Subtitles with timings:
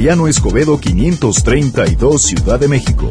[0.00, 3.10] Llano Escobedo 532 Ciudad de México.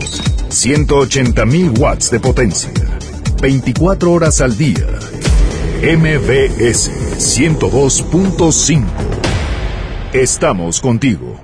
[0.50, 2.72] 180.000 watts de potencia.
[3.40, 4.88] 24 horas al día.
[5.84, 6.90] MBS
[7.20, 8.84] 102.5.
[10.14, 11.40] Estamos contigo.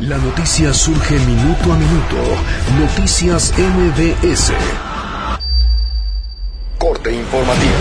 [0.00, 2.16] La noticia surge minuto a minuto.
[2.80, 4.54] Noticias MBS.
[6.78, 7.72] Corte informativo.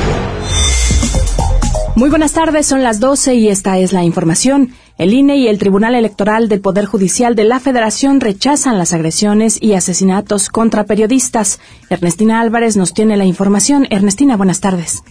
[1.96, 4.76] Muy buenas tardes, son las 12 y esta es la información.
[4.98, 9.62] El INE y el Tribunal Electoral del Poder Judicial de la Federación rechazan las agresiones
[9.62, 11.60] y asesinatos contra periodistas.
[11.92, 13.86] Ernestina Álvarez nos tiene la información.
[13.92, 15.04] Ernestina, buenas tardes.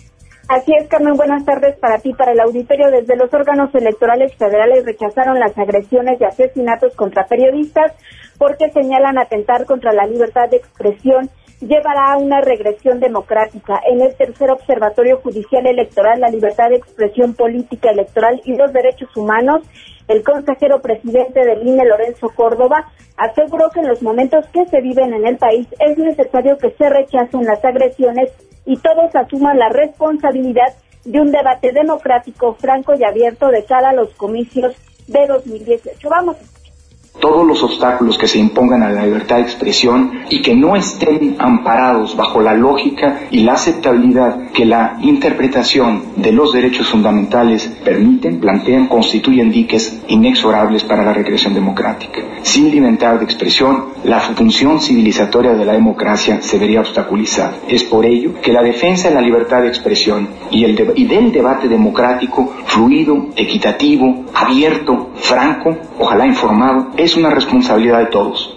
[0.49, 2.91] Así es, Carmen, buenas tardes para ti, para el auditorio.
[2.91, 7.93] Desde los órganos electorales federales rechazaron las agresiones y asesinatos contra periodistas
[8.39, 13.81] porque señalan atentar contra la libertad de expresión llevará a una regresión democrática.
[13.91, 19.15] En el tercer observatorio judicial electoral, la libertad de expresión política electoral y los derechos
[19.17, 19.63] humanos,
[20.09, 25.15] el consejero presidente del INE, Lorenzo Córdoba, aseguró que en los momentos que se viven
[25.15, 28.31] en el país es necesario que se rechacen las agresiones
[28.65, 33.95] y todos asuman la responsabilidad de un debate democrático, franco y abierto de cara a
[33.95, 34.75] los comicios
[35.07, 36.09] de 2018.
[36.09, 36.37] Vamos
[37.21, 41.37] todos los obstáculos que se impongan a la libertad de expresión y que no estén
[41.39, 48.41] amparados bajo la lógica y la aceptabilidad que la interpretación de los derechos fundamentales permiten,
[48.41, 52.21] plantean, constituyen diques inexorables para la regresión democrática.
[52.43, 57.55] Sin libertad de expresión, la función civilizatoria de la democracia se vería obstaculizada.
[57.69, 61.33] Es por ello que la defensa de la libertad de expresión y, el y del
[61.33, 68.57] debate democrático, fluido, equitativo, abierto, franco, ojalá informado, es una responsabilidad de todos.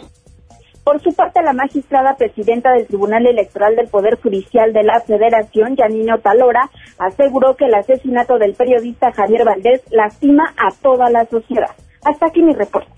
[0.83, 5.75] Por su parte, la magistrada presidenta del Tribunal Electoral del Poder Judicial de la Federación,
[5.75, 11.69] Janino Talora, aseguró que el asesinato del periodista Javier Valdés lastima a toda la sociedad.
[12.03, 12.89] Hasta aquí mi reporte.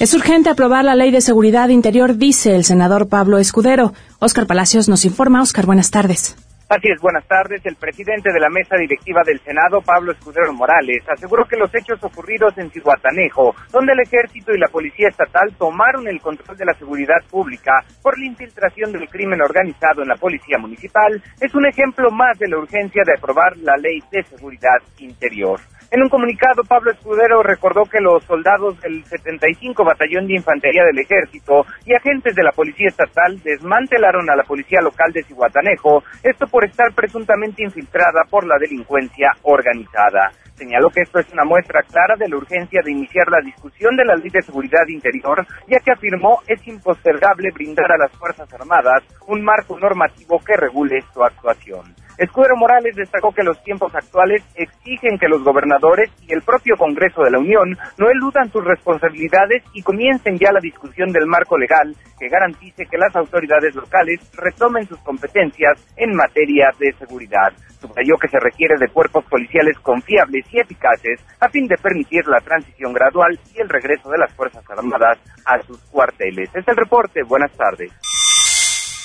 [0.00, 3.92] Es urgente aprobar la ley de seguridad interior, dice el senador Pablo Escudero.
[4.18, 5.42] Oscar Palacios nos informa.
[5.42, 6.36] Oscar, buenas tardes.
[6.70, 7.66] Así es, buenas tardes.
[7.66, 11.98] El presidente de la mesa directiva del Senado, Pablo Escudero Morales, aseguró que los hechos
[12.00, 16.74] ocurridos en Cihuatanejo, donde el ejército y la policía estatal tomaron el control de la
[16.74, 22.08] seguridad pública por la infiltración del crimen organizado en la policía municipal, es un ejemplo
[22.12, 25.58] más de la urgencia de aprobar la ley de seguridad interior.
[25.92, 31.00] En un comunicado, Pablo Escudero recordó que los soldados del 75 Batallón de Infantería del
[31.00, 36.46] Ejército y agentes de la Policía Estatal desmantelaron a la Policía Local de Cihuatanejo, esto
[36.46, 40.30] por estar presuntamente infiltrada por la delincuencia organizada.
[40.54, 44.04] Señaló que esto es una muestra clara de la urgencia de iniciar la discusión de
[44.04, 49.02] la Ley de Seguridad Interior, ya que afirmó es impostergable brindar a las Fuerzas Armadas
[49.26, 51.82] un marco normativo que regule su actuación.
[52.20, 57.22] Escudero Morales destacó que los tiempos actuales exigen que los gobernadores y el propio Congreso
[57.22, 61.96] de la Unión no eludan sus responsabilidades y comiencen ya la discusión del marco legal
[62.18, 67.54] que garantice que las autoridades locales retomen sus competencias en materia de seguridad.
[67.80, 72.40] Subrayó que se requiere de cuerpos policiales confiables y eficaces a fin de permitir la
[72.40, 76.54] transición gradual y el regreso de las Fuerzas Armadas a sus cuarteles.
[76.54, 77.22] Es el reporte.
[77.22, 78.09] Buenas tardes.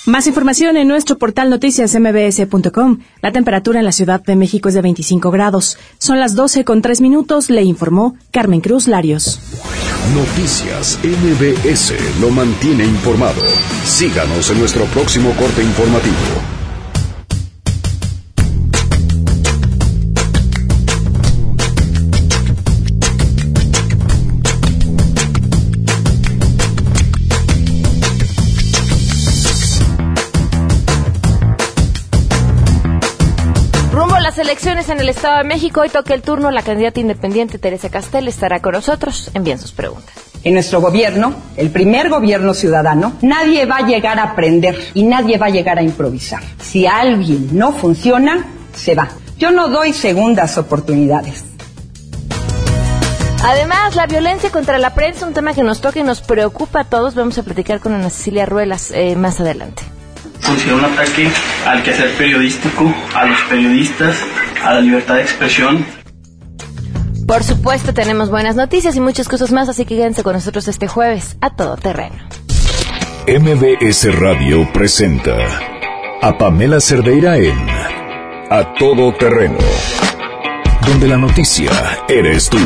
[0.06, 3.00] Más información en nuestro portal noticiasmbs.com.
[3.24, 5.80] La temperatura en la Ciudad de México es de 25 grados.
[5.98, 9.40] Son las 12 con 3 minutos, le informó Carmen Cruz Larios.
[10.14, 13.42] Noticias MBS lo mantiene informado.
[13.84, 16.65] Síganos en nuestro próximo corte informativo.
[34.56, 35.82] Elecciones en el Estado de México.
[35.82, 36.50] Hoy toca el turno.
[36.50, 39.30] La candidata independiente Teresa Castel estará con nosotros.
[39.34, 40.14] Envíen sus preguntas.
[40.46, 45.38] En nuestro gobierno, el primer gobierno ciudadano, nadie va a llegar a aprender y nadie
[45.38, 46.42] va a llegar a improvisar.
[46.62, 49.10] Si alguien no funciona, se va.
[49.38, 51.44] Yo no doy segundas oportunidades.
[53.44, 56.84] Además, la violencia contra la prensa, un tema que nos toca y nos preocupa a
[56.86, 57.14] todos.
[57.14, 59.84] Vamos a platicar con Ana Cecilia Ruelas eh, más adelante
[60.46, 61.28] funciona un ataque
[61.66, 64.18] al quehacer periodístico, a los periodistas,
[64.66, 65.86] a la libertad de expresión.
[67.28, 70.88] Por supuesto, tenemos buenas noticias y muchas cosas más, así que quédense con nosotros este
[70.88, 72.16] jueves a todo terreno.
[73.28, 75.36] MBS Radio presenta
[76.22, 77.58] a Pamela Cerdeira en
[78.50, 79.58] A Todo Terreno,
[80.88, 81.72] donde la noticia
[82.08, 82.60] eres tú.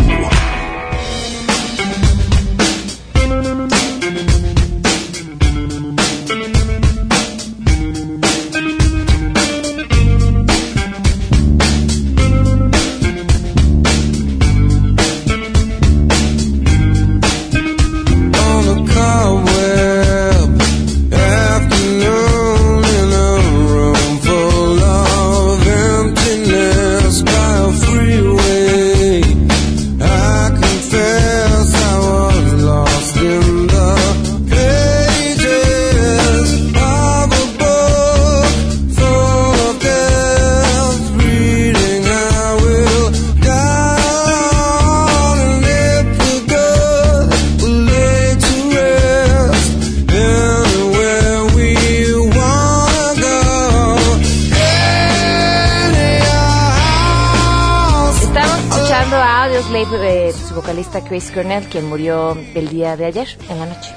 [61.20, 63.94] Chris Cornell, quien murió el día de ayer, en la noche.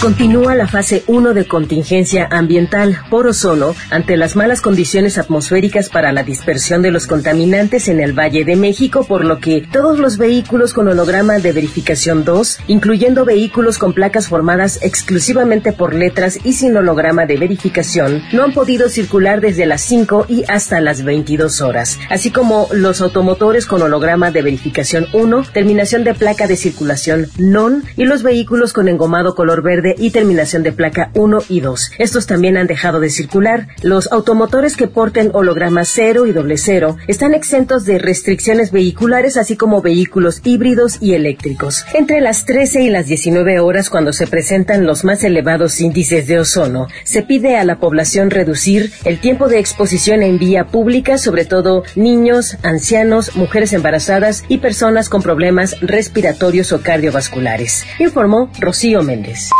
[0.00, 6.12] Continúa la fase 1 de contingencia ambiental por ozono ante las malas condiciones atmosféricas para
[6.12, 10.18] la dispersión de los contaminantes en el Valle de México, por lo que todos los
[10.18, 16.52] vehículos con holograma de verificación 2, incluyendo vehículos con placas formadas exclusivamente por letras y
[16.52, 21.62] sin holograma de verificación, no han podido circular desde las 5 y hasta las 22
[21.62, 27.28] horas, así como los automotores con holograma de verificación 1, terminación de placa de circulación
[27.38, 31.92] NON y los vehículos con engomado color verde y terminación de placa 1 y 2.
[31.98, 33.68] Estos también han dejado de circular.
[33.82, 39.56] Los automotores que porten hologramas 0 y doble 0 están exentos de restricciones vehiculares, así
[39.56, 41.84] como vehículos híbridos y eléctricos.
[41.94, 46.38] Entre las 13 y las 19 horas, cuando se presentan los más elevados índices de
[46.38, 51.44] ozono, se pide a la población reducir el tiempo de exposición en vía pública, sobre
[51.44, 59.50] todo niños, ancianos, mujeres embarazadas y personas con problemas respiratorios o cardiovasculares, informó Rocío Méndez.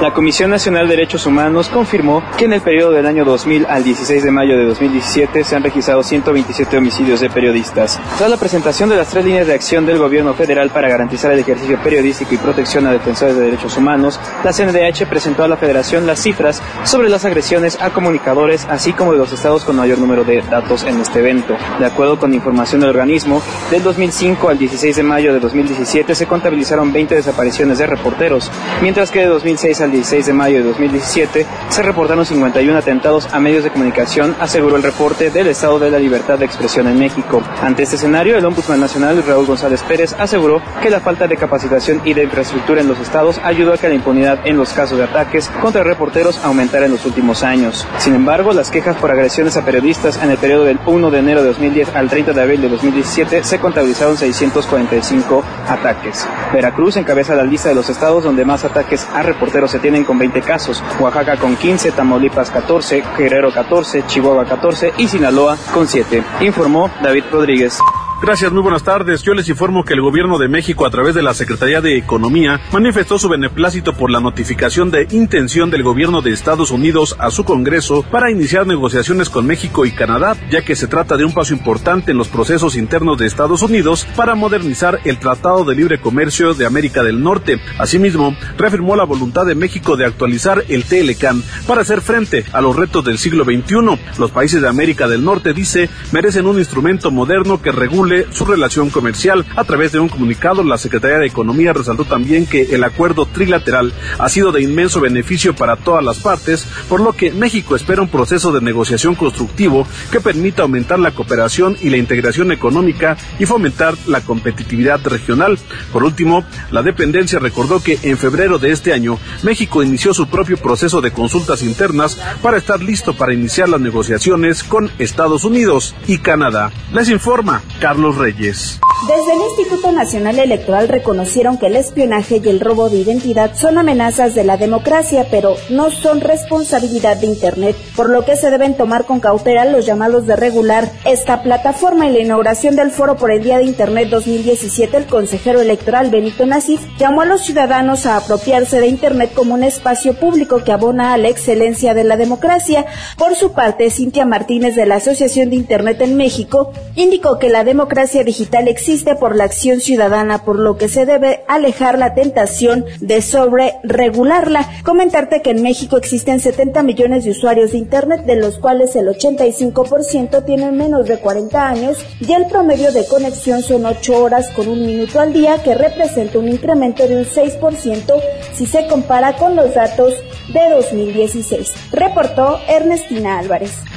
[0.00, 3.84] La Comisión Nacional de Derechos Humanos confirmó que en el periodo del año 2000 al
[3.84, 8.00] 16 de mayo de 2017 se han registrado 127 homicidios de periodistas.
[8.16, 11.40] Tras la presentación de las tres líneas de acción del gobierno federal para garantizar el
[11.40, 16.06] ejercicio periodístico y protección a defensores de derechos humanos, la CNDH presentó a la Federación
[16.06, 20.24] las cifras sobre las agresiones a comunicadores, así como de los estados con mayor número
[20.24, 21.56] de datos en este evento.
[21.78, 26.26] De acuerdo con información del organismo, del 2005 al 16 de mayo de 2017 se
[26.26, 28.50] contabilizaron 20 desapariciones de reporteros,
[28.80, 33.40] mientras que de 2006 al 16 de mayo de 2017 se reportaron 51 atentados a
[33.40, 37.42] medios de comunicación, aseguró el reporte del Estado de la Libertad de Expresión en México.
[37.62, 42.00] Ante este escenario, el Ombudsman Nacional Raúl González Pérez aseguró que la falta de capacitación
[42.04, 45.04] y de infraestructura en los estados ayudó a que la impunidad en los casos de
[45.04, 47.86] ataques contra reporteros aumentara en los últimos años.
[47.98, 51.42] Sin embargo, las quejas por agresiones a periodistas en el periodo del 1 de enero
[51.42, 56.26] de 2010 al 30 de abril de 2017 se contabilizaron 645 ataques.
[56.52, 60.18] Veracruz encabeza la lista de los estados donde más ataques a reporteros se tienen con
[60.18, 66.22] 20 casos, Oaxaca con 15, Tamaulipas 14, Guerrero 14, Chihuahua 14 y Sinaloa con 7,
[66.40, 67.78] informó David Rodríguez.
[68.24, 69.22] Gracias, muy buenas tardes.
[69.22, 72.58] Yo les informo que el Gobierno de México, a través de la Secretaría de Economía,
[72.72, 77.44] manifestó su beneplácito por la notificación de intención del Gobierno de Estados Unidos a su
[77.44, 81.52] Congreso para iniciar negociaciones con México y Canadá, ya que se trata de un paso
[81.52, 86.54] importante en los procesos internos de Estados Unidos para modernizar el Tratado de Libre Comercio
[86.54, 87.60] de América del Norte.
[87.76, 92.74] Asimismo, reafirmó la voluntad de México de actualizar el TLCAN para hacer frente a los
[92.74, 93.98] retos del siglo XXI.
[94.18, 98.90] Los países de América del Norte, dice, merecen un instrumento moderno que regule su relación
[98.90, 99.44] comercial.
[99.56, 103.92] A través de un comunicado, la Secretaría de Economía resaltó también que el acuerdo trilateral
[104.18, 108.08] ha sido de inmenso beneficio para todas las partes, por lo que México espera un
[108.08, 113.94] proceso de negociación constructivo que permita aumentar la cooperación y la integración económica y fomentar
[114.06, 115.58] la competitividad regional.
[115.92, 120.56] Por último, la dependencia recordó que en febrero de este año México inició su propio
[120.56, 126.18] proceso de consultas internas para estar listo para iniciar las negociaciones con Estados Unidos y
[126.18, 126.70] Canadá.
[126.92, 128.80] Les informa Carlos Reyes.
[129.06, 133.76] Desde el Instituto Nacional Electoral reconocieron que el espionaje y el robo de identidad son
[133.76, 138.76] amenazas de la democracia, pero no son responsabilidad de Internet, por lo que se deben
[138.76, 142.06] tomar con cautela los llamados de regular esta plataforma.
[142.06, 146.46] En la inauguración del foro por el Día de Internet 2017, el consejero electoral Benito
[146.46, 151.12] Nasif llamó a los ciudadanos a apropiarse de Internet como un espacio público que abona
[151.12, 152.86] a la excelencia de la democracia.
[153.18, 157.64] Por su parte, Cintia Martínez de la Asociación de Internet en México indicó que la
[157.64, 157.83] democracia
[158.24, 163.22] digital existe por la acción ciudadana, por lo que se debe alejar la tentación de
[163.22, 164.68] sobre regularla.
[164.84, 169.08] Comentarte que en México existen 70 millones de usuarios de Internet, de los cuales el
[169.08, 174.68] 85% tienen menos de 40 años y el promedio de conexión son 8 horas con
[174.68, 178.20] un minuto al día, que representa un incremento de un 6%
[178.54, 180.14] si se compara con los datos
[180.52, 181.72] de 2016.
[181.92, 183.93] Reportó Ernestina Álvarez.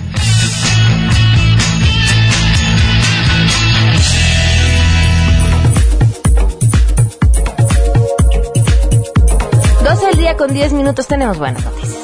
[9.88, 12.04] 12 del día con 10 minutos tenemos buenas noticias.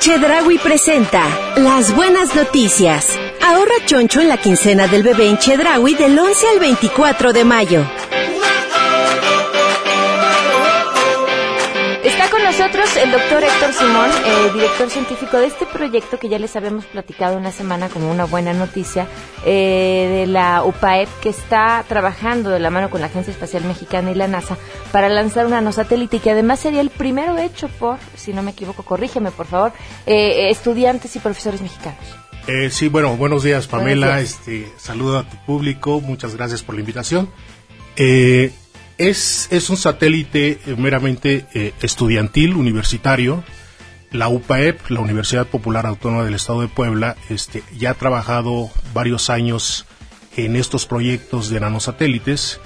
[0.00, 1.22] Chedraui presenta
[1.56, 3.10] las buenas noticias.
[3.42, 7.84] Ahorra choncho en la quincena del bebé en Chedraui del 11 al 24 de mayo.
[12.46, 16.84] Nosotros el doctor Héctor Simón, eh, director científico de este proyecto que ya les habíamos
[16.84, 19.08] platicado una semana como una buena noticia,
[19.44, 24.12] eh, de la UPAEP que está trabajando de la mano con la Agencia Espacial Mexicana
[24.12, 24.56] y la NASA
[24.92, 28.84] para lanzar un nanosatélite que además sería el primero hecho por, si no me equivoco,
[28.84, 29.72] corrígeme por favor,
[30.06, 31.98] eh, estudiantes y profesores mexicanos.
[32.46, 36.80] Eh, sí, bueno, buenos días Pamela, este saludo a tu público, muchas gracias por la
[36.82, 37.28] invitación.
[37.96, 38.52] Eh,
[38.98, 43.44] es, es un satélite eh, meramente eh, estudiantil, universitario.
[44.12, 49.30] La UPAEP, la Universidad Popular Autónoma del Estado de Puebla, este, ya ha trabajado varios
[49.30, 49.84] años
[50.36, 52.60] en estos proyectos de nanosatélites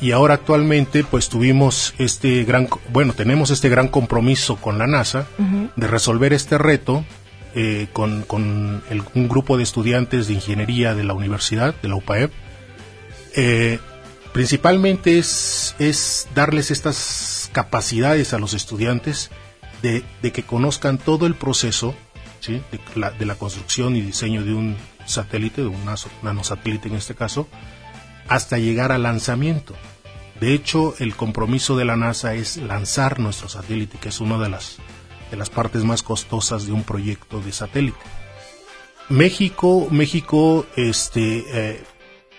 [0.00, 5.26] y ahora actualmente pues tuvimos este gran, bueno, tenemos este gran compromiso con la NASA
[5.76, 7.04] de resolver este reto
[7.54, 11.96] eh, con, con el- un grupo de estudiantes de ingeniería de la universidad, de la
[11.96, 12.30] UPAEP.
[13.36, 13.78] Eh,
[14.34, 19.30] principalmente es, es darles estas capacidades a los estudiantes
[19.80, 21.94] de, de que conozcan todo el proceso
[22.40, 22.60] ¿sí?
[22.72, 24.76] de, la, de la construcción y diseño de un
[25.06, 25.84] satélite, de un
[26.22, 27.46] nanosatélite en este caso,
[28.26, 29.76] hasta llegar al lanzamiento.
[30.40, 34.48] De hecho, el compromiso de la NASA es lanzar nuestro satélite, que es una de
[34.48, 34.78] las,
[35.30, 37.98] de las partes más costosas de un proyecto de satélite.
[39.08, 41.84] México, México este, eh,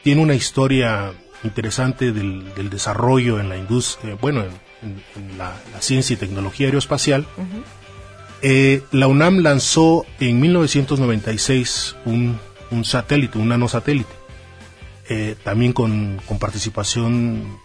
[0.03, 1.13] tiene una historia
[1.45, 4.49] interesante del, del desarrollo en la industria, bueno, en,
[4.81, 7.25] en- en la, la ciencia y tecnología aeroespacial.
[8.41, 12.37] Eh, la UNAM lanzó en 1996 un,
[12.71, 14.13] un satélite, un nanosatélite,
[15.09, 17.57] eh, también con, con participación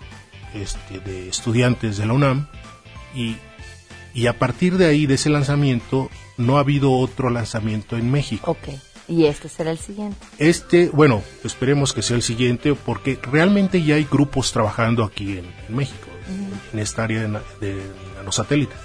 [0.55, 2.47] este, de estudiantes de la UNAM
[3.15, 3.37] y,
[4.15, 8.53] y a partir de ahí, de ese lanzamiento, no ha habido otro lanzamiento en México.
[8.53, 8.75] Ok,
[9.11, 10.17] y este será el siguiente.
[10.39, 15.47] Este, bueno, esperemos que sea el siguiente, porque realmente ya hay grupos trabajando aquí en,
[15.69, 16.07] en México,
[16.73, 17.29] en esta área de,
[17.61, 17.83] de
[18.17, 18.79] nanosatélites.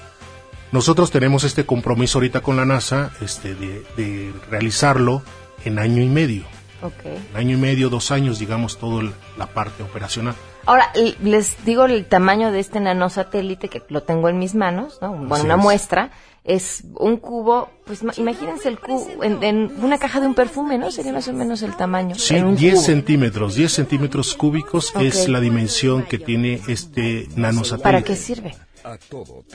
[0.72, 5.22] Nosotros tenemos este compromiso ahorita con la NASA este, de, de realizarlo
[5.64, 6.44] en año y medio.
[6.82, 7.06] Ok.
[7.32, 9.04] En año y medio, dos años, digamos, toda
[9.38, 10.36] la parte operacional.
[10.66, 10.92] Ahora,
[11.22, 15.12] les digo el tamaño de este nanosatélite que lo tengo en mis manos, ¿no?
[15.14, 15.62] Bueno, Así una es.
[15.62, 16.12] muestra.
[16.48, 20.78] Es un cubo, pues ma- imagínense el cubo en, en una caja de un perfume,
[20.78, 20.92] ¿no?
[20.92, 22.14] Sería más o menos el tamaño.
[22.16, 22.84] Sí, en un 10 cubo.
[22.84, 27.84] centímetros, 10 centímetros cúbicos es la dimensión que tiene este nanosatélite.
[27.84, 28.56] ¿Para qué sirve?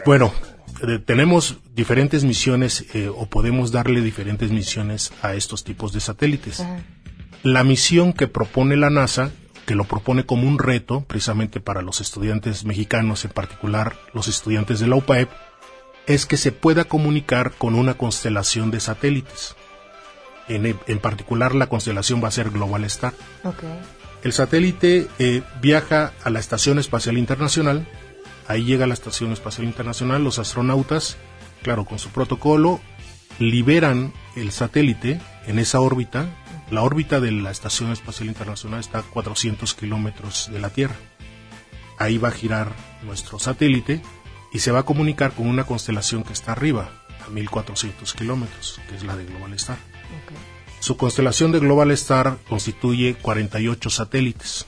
[0.05, 0.33] Bueno,
[0.87, 6.65] eh, tenemos diferentes misiones eh, o podemos darle diferentes misiones a estos tipos de satélites.
[7.43, 9.31] La misión que propone la NASA,
[9.67, 14.81] que lo propone como un reto precisamente para los estudiantes mexicanos, en particular los estudiantes
[14.81, 15.31] de la UPAEP,
[16.11, 19.55] es que se pueda comunicar con una constelación de satélites.
[20.49, 23.15] En, en particular la constelación va a ser Global Star.
[24.25, 27.87] El satélite eh, viaja a la Estación Espacial Internacional.
[28.49, 30.25] Ahí llega a la Estación Espacial Internacional.
[30.25, 31.17] Los astronautas,
[31.63, 32.81] claro, con su protocolo,
[33.39, 36.27] liberan el satélite en esa órbita.
[36.73, 40.97] La órbita de la Estación Espacial Internacional está a 400 kilómetros de la Tierra.
[41.99, 42.73] Ahí va a girar
[43.05, 44.03] nuestro satélite
[44.53, 46.91] y se va a comunicar con una constelación que está arriba,
[47.25, 49.79] a 1400 kilómetros, que es la de Global Star.
[50.81, 54.65] Su constelación de Global Star constituye 48 satélites.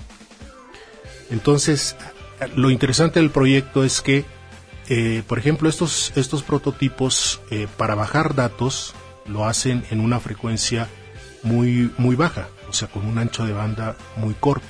[1.31, 1.97] Entonces,
[2.55, 4.25] lo interesante del proyecto es que,
[4.89, 8.95] eh, por ejemplo, estos, estos prototipos, eh, para bajar datos,
[9.27, 10.89] lo hacen en una frecuencia
[11.43, 14.67] muy, muy baja, o sea, con un ancho de banda muy corto.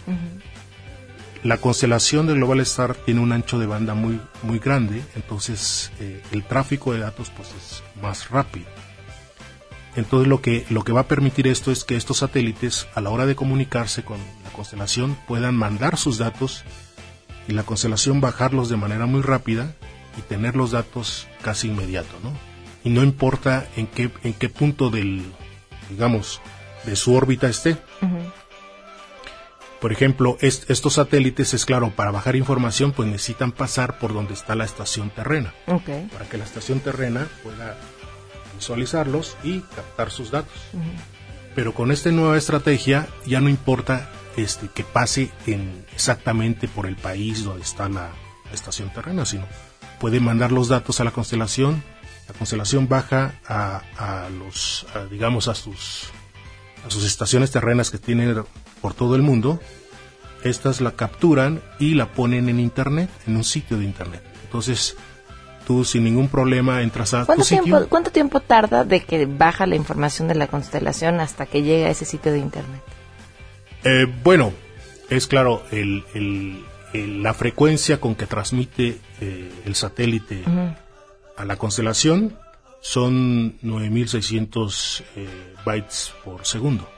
[1.43, 6.23] La constelación de Global Star tiene un ancho de banda muy, muy grande, entonces eh,
[6.31, 8.67] el tráfico de datos pues, es más rápido.
[9.97, 13.11] Entonces lo que, lo que va a permitir esto es que estos satélites a la
[13.11, 16.65] hora de comunicarse con la constelación puedan mandar sus datos
[17.49, 19.75] y la constelación bajarlos de manera muy rápida
[20.17, 22.33] y tener los datos casi inmediato, ¿no?
[22.85, 25.25] Y no importa en qué, en qué punto del,
[25.91, 26.41] digamos,
[26.85, 27.77] de su órbita esté.
[29.83, 34.33] Por ejemplo, est- estos satélites, es claro, para bajar información, pues necesitan pasar por donde
[34.33, 35.91] está la estación terrena Ok.
[36.13, 37.77] para que la estación terrena pueda
[38.57, 40.55] visualizarlos y captar sus datos.
[41.55, 46.97] Pero con esta nueva estrategia ya no importa este, que pase en, exactamente por el
[46.97, 48.11] país donde está la,
[48.47, 49.47] la estación terrena, sino
[50.01, 51.83] puede mandar los datos a la constelación,
[52.29, 56.05] la constelación baja a, a los, a, digamos, a sus,
[56.87, 58.31] a sus estaciones terrenas que tienen
[58.83, 59.59] por todo el mundo,
[60.45, 64.23] estas la capturan y la ponen en internet, en un sitio de internet.
[64.45, 64.97] Entonces,
[65.67, 67.63] tú sin ningún problema entras a tu ¿Cuánto sitio.
[67.65, 71.87] tiempo, ¿Cuánto tiempo tarda de que baja la información de la constelación hasta que llega
[71.87, 72.83] a ese sitio de internet?
[73.85, 74.53] Eh, bueno,
[75.09, 80.43] es claro, el, el- el- la frecuencia con que transmite eh, el satélite
[81.37, 82.37] a la constelación
[82.81, 86.89] son 9600 eh, bytes por segundo.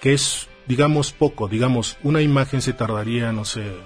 [0.00, 1.48] Que es, digamos, poco.
[1.48, 3.76] Digamos, una imagen se tardaría, no sé,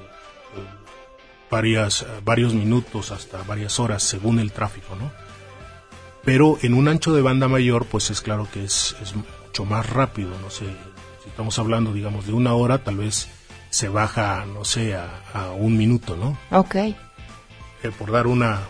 [1.51, 5.11] varias, varios minutos hasta varias horas según el tráfico, ¿no?
[6.27, 9.89] Pero en un ancho de banda mayor, pues es claro que es, es mucho más
[9.89, 10.67] rápido, no sé,
[11.23, 13.29] si estamos hablando, digamos, de una hora, tal vez
[13.71, 16.37] se baja, no sé, a, un minuto, ¿no?
[16.51, 16.75] Ok.
[16.75, 16.95] Eh,
[17.99, 18.61] por dar una,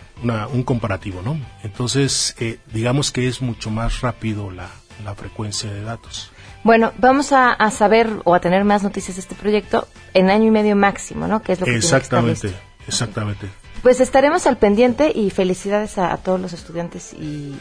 [0.52, 1.37] un comparativo, ¿no?
[1.64, 4.71] Entonces, eh, digamos que es mucho más rápido la,
[5.05, 6.31] la frecuencia de datos.
[6.63, 10.51] Bueno, vamos a, saber o a tener más noticias de este proyecto en año y
[10.51, 11.43] medio máximo, ¿no?
[11.43, 12.53] Que es lo que Exactamente,
[12.89, 13.49] exactamente.
[13.83, 17.55] Pues estaremos al pendiente y felicidades a, todos los estudiantes y,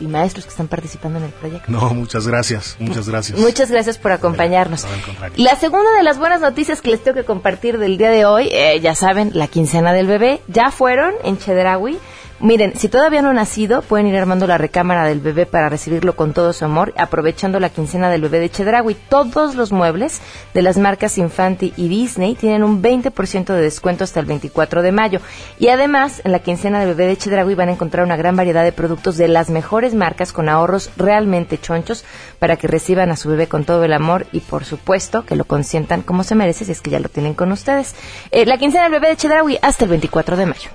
[0.00, 1.70] maestros que están participando en el proyecto.
[1.70, 3.38] No, muchas gracias, muchas gracias.
[3.38, 4.86] Muchas gracias por acompañarnos.
[5.36, 8.48] La segunda de las buenas noticias que les tengo que compartir del día de hoy,
[8.50, 11.98] eh, ya saben, la quincena del bebé, ya fueron en Chedraui.
[12.42, 16.16] Miren, si todavía no ha nacido, pueden ir armando la recámara del bebé para recibirlo
[16.16, 18.96] con todo su amor, aprovechando la quincena del bebé de Chedraui.
[19.10, 20.22] Todos los muebles
[20.54, 24.90] de las marcas Infanti y Disney tienen un 20% de descuento hasta el 24 de
[24.90, 25.20] mayo.
[25.58, 28.64] Y además, en la quincena del bebé de Chedraui van a encontrar una gran variedad
[28.64, 32.06] de productos de las mejores marcas con ahorros realmente chonchos
[32.38, 35.44] para que reciban a su bebé con todo el amor y, por supuesto, que lo
[35.44, 37.94] consientan como se merece si es que ya lo tienen con ustedes.
[38.30, 40.70] Eh, la quincena del bebé de Chedraui hasta el 24 de mayo.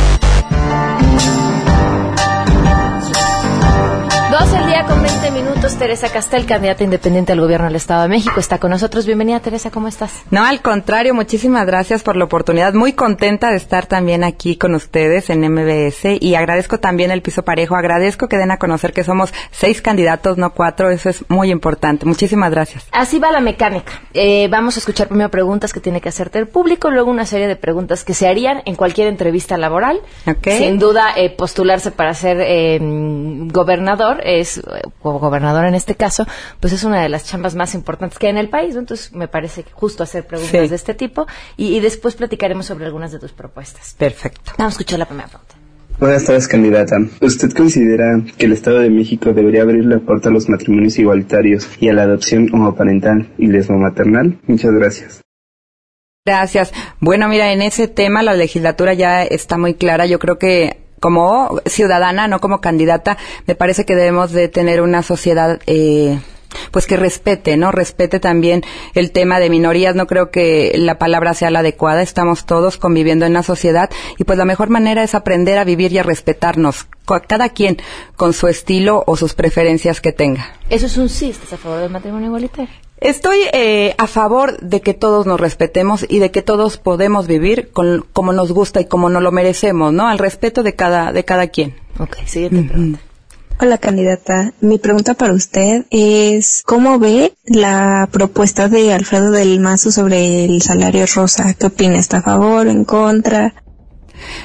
[4.41, 5.77] 12 el día con 20 minutos.
[5.77, 9.05] Teresa Castel, candidata independiente al gobierno del Estado de México, está con nosotros.
[9.05, 10.23] Bienvenida, Teresa, ¿cómo estás?
[10.31, 12.73] No, al contrario, muchísimas gracias por la oportunidad.
[12.73, 17.43] Muy contenta de estar también aquí con ustedes en MBS y agradezco también el piso
[17.43, 17.75] parejo.
[17.75, 20.89] Agradezco que den a conocer que somos seis candidatos, no cuatro.
[20.89, 22.07] Eso es muy importante.
[22.07, 22.87] Muchísimas gracias.
[22.91, 24.01] Así va la mecánica.
[24.15, 27.47] Eh, vamos a escuchar primero preguntas que tiene que hacerte el público, luego una serie
[27.47, 30.01] de preguntas que se harían en cualquier entrevista laboral.
[30.43, 34.61] Sin duda, eh, postularse para ser eh, gobernador es,
[35.01, 36.25] o gobernador en este caso,
[36.59, 39.27] pues es una de las chambas más importantes que hay en el país, Entonces me
[39.27, 43.95] parece justo hacer preguntas de este tipo y, después platicaremos sobre algunas de tus propuestas.
[43.97, 44.51] Perfecto.
[44.57, 45.55] Vamos a escuchar la primera pregunta.
[45.99, 46.97] Buenas tardes, candidata.
[47.21, 51.69] ¿Usted considera que el Estado de México debería abrir la puerta a los matrimonios igualitarios
[51.79, 54.39] y a la adopción homoparental y lesbomaternal?
[54.47, 55.21] Muchas gracias.
[56.25, 56.71] Gracias.
[56.99, 60.05] Bueno, mira, en ese tema la legislatura ya está muy clara.
[60.05, 65.01] Yo creo que como ciudadana, no como candidata, me parece que debemos de tener una
[65.01, 66.19] sociedad eh,
[66.71, 67.71] pues que respete, ¿no?
[67.71, 69.95] Respete también el tema de minorías.
[69.95, 72.01] No creo que la palabra sea la adecuada.
[72.01, 75.91] Estamos todos conviviendo en la sociedad y pues la mejor manera es aprender a vivir
[75.91, 76.87] y a respetarnos,
[77.27, 77.77] cada quien
[78.15, 80.55] con su estilo o sus preferencias que tenga.
[80.69, 82.73] Eso es un sí, ¿estás a favor del matrimonio igualitario?
[83.01, 87.71] Estoy eh, a favor de que todos nos respetemos y de que todos podemos vivir
[87.71, 90.07] con, como nos gusta y como nos lo merecemos, ¿no?
[90.07, 91.75] Al respeto de cada, de cada quien.
[91.99, 92.99] Ok, siguiente pregunta.
[93.59, 99.91] Hola candidata, mi pregunta para usted es ¿cómo ve la propuesta de Alfredo del Mazo
[99.91, 101.55] sobre el salario rosa?
[101.55, 101.97] ¿Qué opina?
[101.97, 103.55] ¿Está a favor o en contra?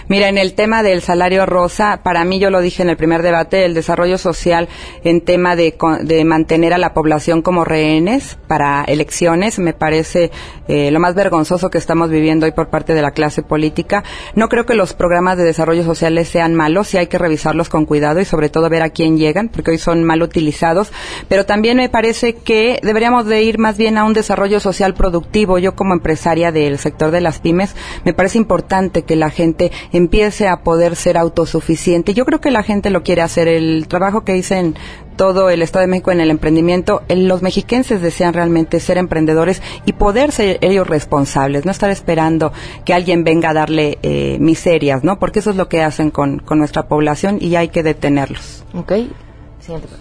[0.09, 3.23] Mira, en el tema del salario rosa, para mí yo lo dije en el primer
[3.23, 4.69] debate, el desarrollo social
[5.03, 10.31] en tema de, de mantener a la población como rehenes para elecciones, me parece
[10.69, 14.05] eh, lo más vergonzoso que estamos viviendo hoy por parte de la clase política.
[14.37, 17.85] No creo que los programas de desarrollo sociales sean malos, sí hay que revisarlos con
[17.85, 20.93] cuidado y sobre todo ver a quién llegan, porque hoy son mal utilizados,
[21.29, 25.59] pero también me parece que deberíamos de ir más bien a un desarrollo social productivo.
[25.59, 30.49] Yo como empresaria del sector de las pymes, me parece importante que la gente empiece
[30.49, 32.15] a poder ser autosuficiente.
[32.15, 33.49] Yo creo que la gente lo quiere hacer.
[33.49, 34.75] El trabajo que dicen
[35.17, 39.95] todo el Estado de México en el emprendimiento, los mexiquenses desean realmente ser emprendedores y
[39.95, 42.53] poder ser ellos responsables, no estar esperando
[42.85, 45.19] que alguien venga a darle eh, miserias, ¿no?
[45.19, 48.65] Porque eso es lo que hacen con, con nuestra población y hay que detenerlos.
[48.75, 49.11] Okay.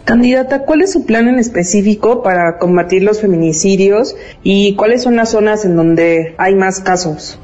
[0.04, 5.32] Candidata, ¿cuál es su plan en específico para combatir los feminicidios y cuáles son las
[5.32, 7.40] zonas en donde hay más casos?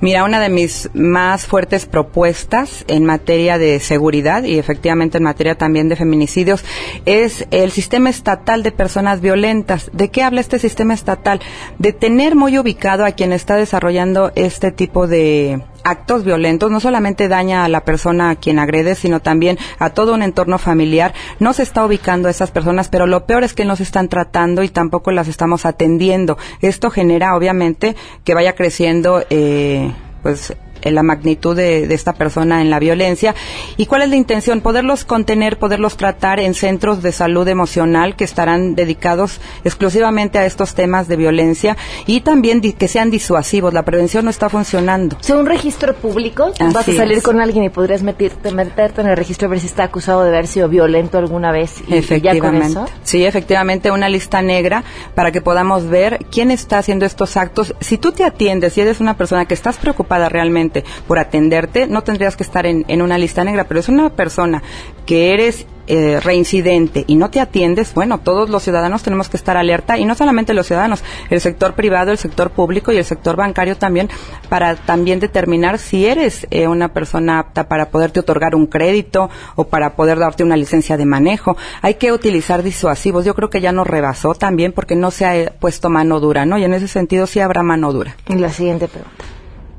[0.00, 5.54] Mira, una de mis más fuertes propuestas en materia de seguridad y efectivamente en materia
[5.54, 6.64] también de feminicidios
[7.06, 9.90] es el sistema estatal de personas violentas.
[9.94, 11.40] ¿De qué habla este sistema estatal?
[11.78, 17.28] De tener muy ubicado a quien está desarrollando este tipo de actos violentos no solamente
[17.28, 21.14] daña a la persona a quien agrede, sino también a todo un entorno familiar.
[21.38, 24.08] No se está ubicando a esas personas, pero lo peor es que no se están
[24.08, 26.38] tratando y tampoco las estamos atendiendo.
[26.60, 30.54] Esto genera, obviamente, que vaya creciendo, eh, pues,
[30.94, 33.34] la magnitud de, esta persona en la violencia.
[33.76, 34.60] ¿Y cuál es la intención?
[34.60, 40.74] Poderlos contener, poderlos tratar en centros de salud emocional que estarán dedicados exclusivamente a estos
[40.74, 43.72] temas de violencia y también que sean disuasivos.
[43.72, 45.16] La prevención no está funcionando.
[45.28, 49.16] O un registro público, vas a salir con alguien y podrías meterte, meterte en el
[49.16, 51.82] registro a ver si está acusado de haber sido violento alguna vez.
[51.86, 52.80] Y, efectivamente.
[53.02, 57.74] Sí, efectivamente, una lista negra para que podamos ver quién está haciendo estos actos.
[57.80, 60.75] Si tú te atiendes, si eres una persona que estás preocupada realmente,
[61.06, 64.62] por atenderte, no tendrías que estar en, una lista negra, pero es una persona
[65.04, 69.56] que eres eh, reincidente y no te atiendes, bueno, todos los ciudadanos tenemos que estar
[69.56, 73.36] alerta y no solamente los ciudadanos, el sector privado, el sector público y el sector
[73.36, 74.08] bancario también,
[74.48, 79.68] para también determinar si eres eh, una persona apta para poderte otorgar un crédito o
[79.68, 81.56] para poder darte una licencia de manejo.
[81.82, 83.24] Hay que utilizar disuasivos.
[83.24, 86.58] Yo creo que ya nos rebasó también porque no se ha puesto mano dura, ¿no?
[86.58, 88.16] Y en ese sentido sí habrá mano dura.
[88.28, 89.35] La siguiente pregunta.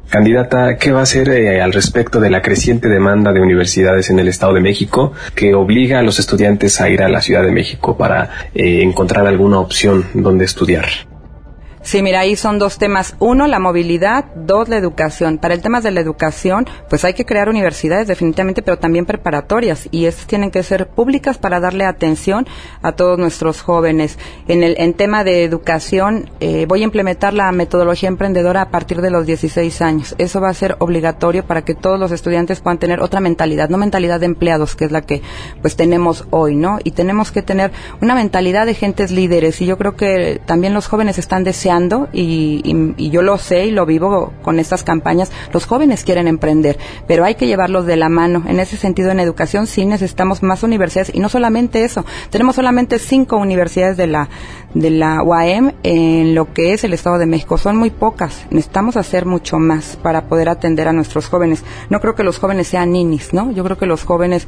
[0.10, 4.20] Candidata, ¿qué va a hacer eh, al respecto de la creciente demanda de universidades en
[4.20, 7.52] el Estado de México que obliga a los estudiantes a ir a la Ciudad de
[7.52, 10.86] México para eh, encontrar alguna opción donde estudiar?
[11.88, 13.15] Sí, mira, ahí son dos temas.
[13.19, 14.26] Uno, la movilidad.
[14.36, 15.38] Dos, la educación.
[15.38, 19.88] Para el tema de la educación, pues hay que crear universidades definitivamente, pero también preparatorias.
[19.89, 22.45] Y estas tienen que ser públicas para darle atención
[22.82, 24.19] a todos nuestros jóvenes.
[24.50, 29.00] En el en tema de educación, eh, voy a implementar la metodología emprendedora a partir
[29.00, 30.13] de los 16 años.
[30.17, 33.78] Eso va a ser obligatorio para que todos los estudiantes puedan tener otra mentalidad, no
[33.78, 35.21] mentalidad de empleados, que es la que
[35.62, 36.80] pues tenemos hoy, ¿no?
[36.84, 37.71] Y tenemos que tener
[38.02, 39.62] una mentalidad de gentes líderes.
[39.62, 41.77] Y yo creo que también los jóvenes están deseando
[42.13, 47.24] y, yo lo sé y lo vivo con estas campañas, los jóvenes quieren emprender, pero
[47.24, 48.44] hay que llevarlos de la mano.
[48.48, 53.00] En ese sentido, en educación sí necesitamos más universidades y no solamente eso, tenemos solamente
[53.00, 54.30] cinco universidades de la,
[54.74, 57.58] de la UAM en lo que es el Estado de México.
[57.58, 58.46] Son muy pocas.
[58.50, 61.63] Necesitamos hacer mucho más para poder atender a nuestros jóvenes.
[61.90, 63.52] No creo que los jóvenes sean ninis, ¿no?
[63.52, 64.48] Yo creo que los jóvenes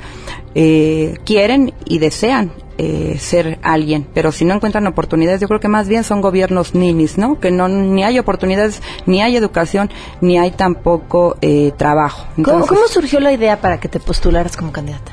[0.56, 5.68] eh, quieren y desean eh, ser alguien, pero si no encuentran oportunidades, yo creo que
[5.68, 7.38] más bien son gobiernos ninis, ¿no?
[7.38, 9.89] Que no ni hay oportunidades, ni hay educación,
[10.22, 12.26] ni hay tampoco eh, trabajo.
[12.42, 15.12] ¿Cómo, surgió la idea para que te postularas como candidata?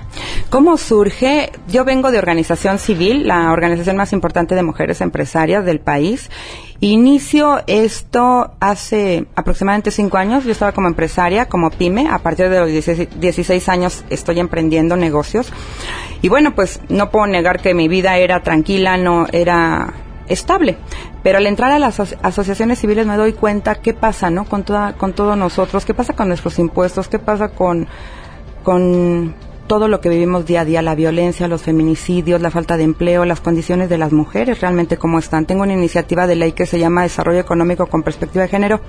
[0.48, 1.50] ¿Cómo surge?
[1.66, 6.31] Yo vengo de organización civil, la organización más importante de mujeres empresarias del país.
[6.80, 10.44] Inicio esto hace aproximadamente cinco años.
[10.44, 12.08] Yo estaba como empresaria, como pyme.
[12.10, 12.68] A partir de los
[13.20, 15.52] 16 años estoy emprendiendo negocios.
[16.20, 19.94] Y bueno, pues no puedo negar que mi vida era tranquila, no era
[20.28, 20.76] estable.
[21.22, 24.44] Pero al entrar a las asociaciones civiles me doy cuenta qué pasa, ¿no?
[24.44, 27.86] Con toda, con todos nosotros, qué pasa con nuestros impuestos, qué pasa con,
[28.62, 29.34] con
[29.66, 33.24] todo lo que vivimos día a día, la violencia, los feminicidios, la falta de empleo,
[33.24, 35.46] las condiciones de las mujeres realmente cómo están.
[35.46, 38.81] Tengo una iniciativa de ley que se llama Desarrollo Económico con Perspectiva de Género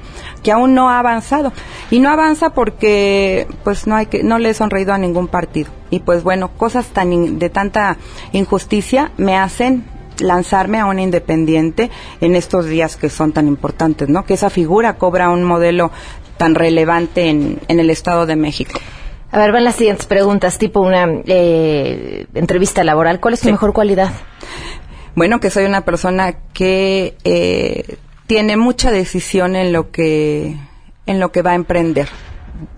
[0.44, 1.52] que aún no ha avanzado
[1.92, 5.70] y no avanza porque pues no hay que no le he sonreído a ningún partido
[5.90, 7.98] y pues bueno cosas tan de tanta
[8.32, 9.86] injusticia me hacen
[10.20, 11.90] lanzarme a una independiente
[12.22, 14.26] en estos días que son tan importantes, ¿no?
[14.26, 15.92] Que esa figura cobra un modelo
[16.38, 18.80] tan relevante en, en el Estado de México.
[19.32, 23.20] A ver, van las siguientes preguntas, tipo una eh, entrevista laboral.
[23.20, 24.12] ¿Cuál es tu mejor cualidad?
[25.16, 30.56] Bueno, que soy una persona que eh, tiene mucha decisión en lo que
[31.06, 32.08] en lo que va a emprender.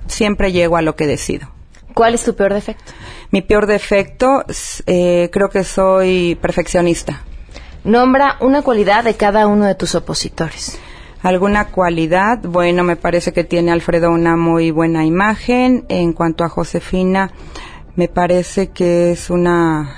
[0.08, 1.52] Siempre llego a lo que decido.
[1.94, 2.94] ¿Cuál es tu peor defecto?
[3.32, 4.44] Mi peor defecto,
[4.86, 7.24] eh, creo que soy perfeccionista.
[7.84, 10.80] Nombra una cualidad de cada uno de tus opositores.
[11.22, 12.40] ¿Alguna cualidad?
[12.44, 15.86] Bueno, me parece que tiene Alfredo una muy buena imagen.
[15.90, 17.32] En cuanto a Josefina,
[17.98, 19.98] me parece que es una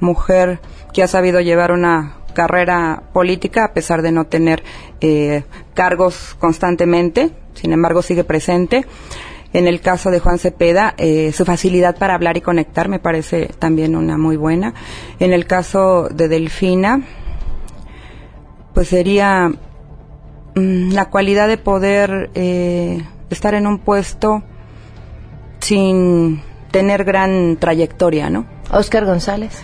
[0.00, 0.60] mujer
[0.94, 4.62] que ha sabido llevar una carrera política a pesar de no tener
[5.02, 8.86] eh, cargos constantemente, sin embargo sigue presente.
[9.52, 13.50] En el caso de Juan Cepeda, eh, su facilidad para hablar y conectar me parece
[13.58, 14.72] también una muy buena.
[15.20, 17.02] En el caso de Delfina,
[18.72, 19.52] pues sería
[20.54, 24.42] la cualidad de poder eh, estar en un puesto
[25.60, 28.46] sin tener gran trayectoria, ¿no?
[28.70, 29.62] Oscar González.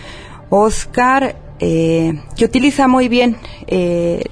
[0.49, 4.23] Oscar, eh, que utiliza muy bien eh,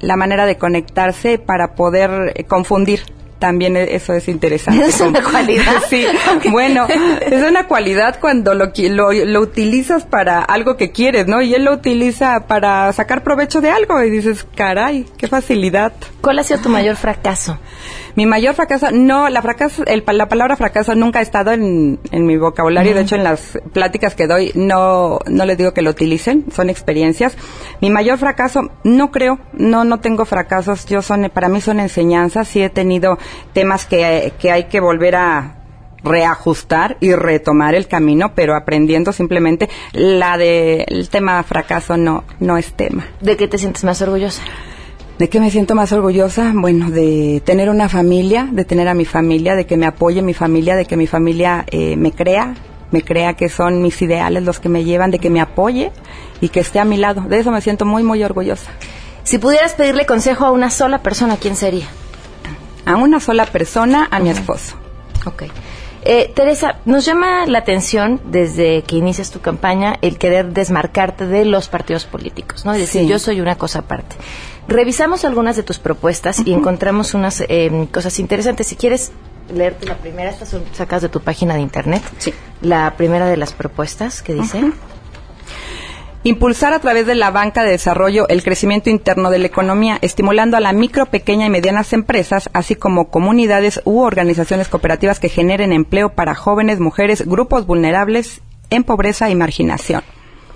[0.00, 3.02] la manera de conectarse para poder confundir
[3.42, 4.84] también e-, eso es interesante.
[4.92, 5.82] Es una cualidad.
[5.90, 6.06] sí,
[6.50, 11.42] bueno, es una cualidad cuando lo, lo, lo utilizas para algo que quieres, ¿no?
[11.42, 15.92] Y él lo utiliza para sacar provecho de algo y dices, caray, qué facilidad.
[16.20, 17.58] ¿Cuál ha sido tu mayor fracaso?
[18.14, 22.26] Mi mayor fracaso, no, la fracaso, el, la palabra fracaso nunca ha estado en, en
[22.26, 22.94] mi vocabulario.
[22.94, 26.70] De hecho, en las pláticas que doy, no, no les digo que lo utilicen, son
[26.70, 27.36] experiencias.
[27.80, 30.86] Mi mayor fracaso, no creo, no, no tengo fracasos.
[30.86, 32.48] Yo son, para mí son enseñanzas.
[32.48, 33.18] Sí he tenido
[33.52, 35.62] temas que, que hay que volver a,
[36.04, 42.56] reajustar y retomar el camino, pero aprendiendo simplemente la de el tema fracaso no no
[42.56, 43.06] es tema.
[43.20, 44.42] ¿De qué te sientes más orgullosa?
[45.18, 46.52] ¿De qué me siento más orgullosa?
[46.54, 50.34] Bueno, de tener una familia, de tener a mi familia, de que me apoye mi
[50.34, 52.54] familia, de que mi familia eh, me crea,
[52.90, 55.92] me crea que son mis ideales los que me llevan, de que me apoye
[56.40, 57.20] y que esté a mi lado.
[57.22, 58.70] De eso me siento muy, muy orgullosa.
[59.22, 61.86] Si pudieras pedirle consejo a una sola persona, ¿quién sería?
[62.84, 64.74] A una sola persona, a mi esposo.
[65.26, 65.44] Ok.
[66.04, 71.44] Eh, Teresa, nos llama la atención desde que inicias tu campaña el querer desmarcarte de
[71.44, 72.72] los partidos políticos, ¿no?
[72.72, 73.06] Es decir, Sí.
[73.06, 74.16] yo soy una cosa aparte.
[74.68, 78.68] Revisamos algunas de tus propuestas y encontramos unas eh, cosas interesantes.
[78.68, 79.12] Si quieres
[79.52, 82.02] leerte la primera, estas son sacadas de tu página de internet.
[82.18, 82.32] Sí.
[82.60, 84.72] La primera de las propuestas que dice.
[86.24, 90.56] Impulsar a través de la banca de desarrollo el crecimiento interno de la economía, estimulando
[90.56, 95.72] a la micro, pequeña y medianas empresas, así como comunidades u organizaciones cooperativas que generen
[95.72, 100.04] empleo para jóvenes, mujeres, grupos vulnerables en pobreza y marginación.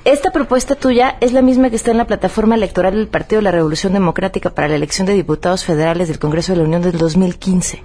[0.07, 3.42] Esta propuesta tuya es la misma que está en la plataforma electoral del Partido de
[3.42, 6.97] la Revolución Democrática para la elección de diputados federales del Congreso de la Unión del
[6.97, 7.83] 2015.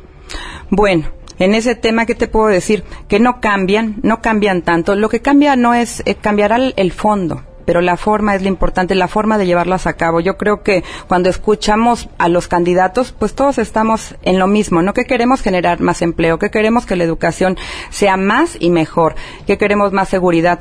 [0.70, 1.08] Bueno,
[1.40, 2.84] en ese tema, ¿qué te puedo decir?
[3.08, 4.94] Que no cambian, no cambian tanto.
[4.94, 7.42] Lo que cambia no es, eh, cambiará el, el fondo.
[7.66, 10.20] Pero la forma es lo importante, la forma de llevarlas a cabo.
[10.20, 14.94] Yo creo que cuando escuchamos a los candidatos, pues todos estamos en lo mismo, ¿no?
[14.94, 17.58] Que queremos generar más empleo, que queremos que la educación
[17.90, 19.16] sea más y mejor,
[19.48, 20.60] que queremos más seguridad.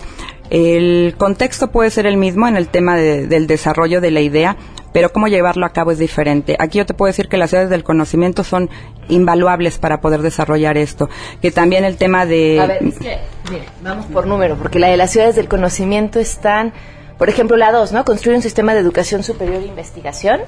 [0.50, 4.56] El contexto puede ser el mismo en el tema de- del desarrollo de la idea,
[4.92, 6.56] pero cómo llevarlo a cabo es diferente.
[6.58, 8.68] Aquí yo te puedo decir que las ciudades del conocimiento son
[9.08, 11.08] invaluables para poder desarrollar esto.
[11.40, 12.60] Que también el tema de...
[12.60, 13.18] A ver, es que,
[13.50, 16.72] mire, vamos por número, porque la de las ciudades del conocimiento están,
[17.18, 18.04] por ejemplo, la 2, ¿no?
[18.04, 20.40] Construir un sistema de educación superior e investigación.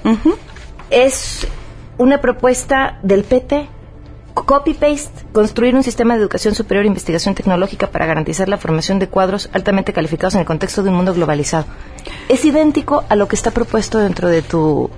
[0.90, 1.46] Es
[1.98, 3.68] una propuesta del PT.
[4.34, 9.08] Copy-paste, construir un sistema de educación superior e investigación tecnológica para garantizar la formación de
[9.08, 11.66] cuadros altamente calificados en el contexto de un mundo globalizado.
[12.28, 14.90] Es idéntico a lo que está propuesto dentro de tu,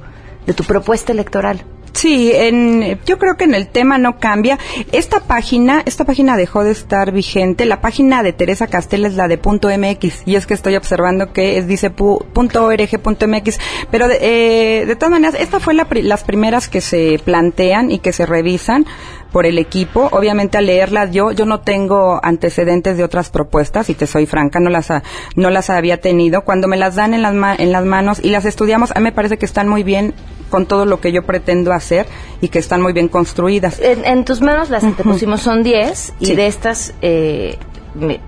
[0.46, 1.64] de tu propuesta electoral.
[1.94, 4.58] Sí, en, yo creo que en el tema no cambia.
[4.90, 7.64] Esta página, esta página dejó de estar vigente.
[7.66, 11.32] La página de Teresa Castel es la de punto .mx y es que estoy observando
[11.32, 13.58] que es, dice pu- punto .org punto .mx.
[13.92, 18.00] Pero de, eh, de todas maneras, esta fue la las primeras que se plantean y
[18.00, 18.84] que se revisan
[19.30, 20.08] por el equipo.
[20.10, 24.58] Obviamente al leerlas yo, yo no tengo antecedentes de otras propuestas y te soy franca,
[24.58, 25.04] no las, ha-
[25.36, 26.42] no las había tenido.
[26.42, 29.04] Cuando me las dan en las, ma- en las manos y las estudiamos, a mí
[29.04, 30.12] me parece que están muy bien
[30.54, 32.06] con todo lo que yo pretendo hacer
[32.40, 33.80] y que están muy bien construidas.
[33.80, 36.34] En, en tus manos las que te pusimos son 10 y Sí.
[36.36, 37.58] de estas, eh,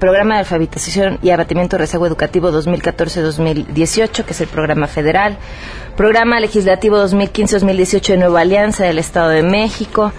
[0.01, 5.39] programa de alfabetización y abatimiento de rezago educativo 2014-2018, que es el programa federal,
[5.97, 10.13] programa legislativo 2015-2018 de Nueva Alianza del Estado de México,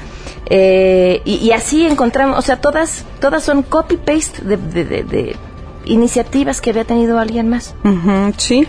[0.49, 5.35] eh, y, y así encontramos, o sea, todas, todas son copy-paste de, de- de- de
[5.85, 7.73] iniciativas que había tenido alguien más.
[7.83, 8.67] Ujú, sí.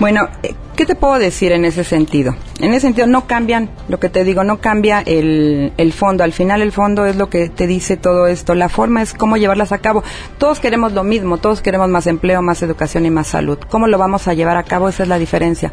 [0.00, 2.34] Bueno, eh, ¿qué te puedo decir en ese sentido?
[2.58, 6.24] En ese sentido no cambian, lo que te digo, no cambia el, el fondo.
[6.24, 8.54] Al final el fondo es lo que te dice todo esto.
[8.54, 10.02] La forma es cómo llevarlas a cabo.
[10.38, 13.58] Todos queremos lo mismo, todos queremos más empleo, más educación y más salud.
[13.70, 14.88] ¿Cómo lo vamos a llevar a cabo?
[14.88, 15.72] Esa es la diferencia.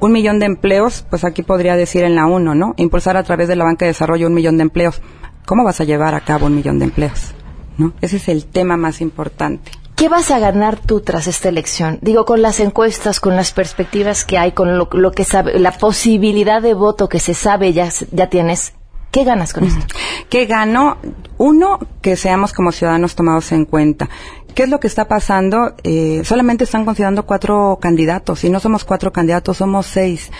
[0.00, 2.74] Un millón de empleos, pues aquí podría decir en la 1, ¿no?
[2.76, 5.00] Impulsar a través de la banca de desarrollo un millón de empleos.
[5.46, 7.34] ¿Cómo vas a llevar a cabo un millón de empleos?
[7.78, 7.92] ¿No?
[8.02, 9.70] Ese es el tema más importante.
[9.96, 11.98] ¿Qué vas a ganar tú tras esta elección?
[12.02, 15.72] Digo, con las encuestas, con las perspectivas que hay, con lo, lo que sabe, la
[15.72, 18.74] posibilidad de voto que se sabe ya, ya tienes.
[19.12, 19.86] ¿Qué ganas con esto?
[20.28, 20.96] ¿Qué gano?
[21.38, 24.08] Uno, que seamos como ciudadanos tomados en cuenta.
[24.54, 25.74] ¿Qué es lo que está pasando?
[25.84, 30.30] Eh, solamente están considerando cuatro candidatos y no somos cuatro candidatos, somos seis.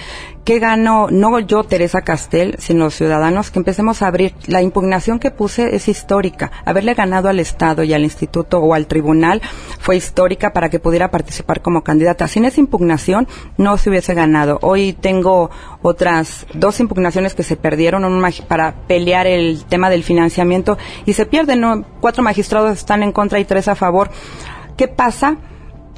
[0.44, 1.08] ¿Qué gano?
[1.10, 4.34] No yo, Teresa Castel, sino los ciudadanos, que empecemos a abrir.
[4.46, 6.52] La impugnación que puse es histórica.
[6.66, 9.40] Haberle ganado al Estado y al Instituto o al Tribunal
[9.80, 12.28] fue histórica para que pudiera participar como candidata.
[12.28, 13.26] Sin esa impugnación
[13.56, 14.58] no se hubiese ganado.
[14.60, 18.04] Hoy tengo otras dos impugnaciones que se perdieron
[18.46, 20.76] para pelear el tema del financiamiento
[21.06, 21.60] y se pierden.
[21.60, 21.86] ¿no?
[22.02, 24.10] Cuatro magistrados están en contra y tres a favor.
[24.76, 25.38] ¿Qué pasa?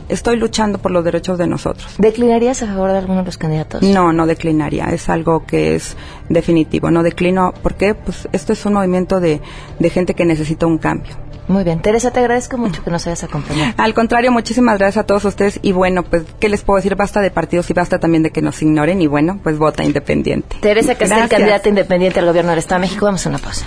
[0.09, 1.95] Estoy luchando por los derechos de nosotros.
[1.99, 3.83] ¿Declinarías a favor de alguno de los candidatos?
[3.83, 5.97] No, no declinaría, es algo que es
[6.29, 9.41] definitivo, no declino, porque pues esto es un movimiento de,
[9.79, 11.27] de gente que necesita un cambio.
[11.49, 13.75] Muy bien, Teresa, te agradezco mucho que nos hayas acompañado.
[13.77, 16.97] Al contrario, muchísimas gracias a todos ustedes y bueno, pues, ¿qué les puedo decir?
[16.97, 20.57] Basta de partidos y basta también de que nos ignoren y bueno, pues vota independiente.
[20.61, 23.67] Teresa, es candidata independiente al gobierno del Estado de México, vamos a una pausa.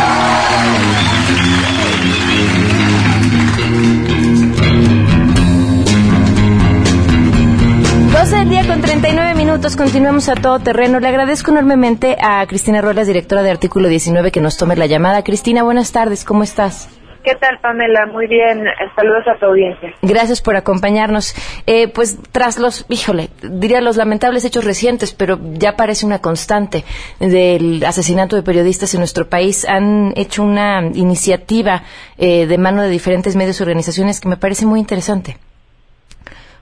[9.61, 10.99] Minutos, continuamos a todo terreno.
[10.99, 15.23] Le agradezco enormemente a Cristina Ruelas, directora de Artículo 19, que nos tome la llamada.
[15.23, 16.89] Cristina, buenas tardes, ¿cómo estás?
[17.23, 18.07] ¿Qué tal, Pamela?
[18.07, 18.63] Muy bien.
[18.95, 19.93] Saludos a tu audiencia.
[20.01, 21.35] Gracias por acompañarnos.
[21.67, 26.83] Eh, pues tras los, híjole, diría los lamentables hechos recientes, pero ya parece una constante
[27.19, 31.83] del asesinato de periodistas en nuestro país, han hecho una iniciativa
[32.17, 35.37] eh, de mano de diferentes medios y organizaciones que me parece muy interesante.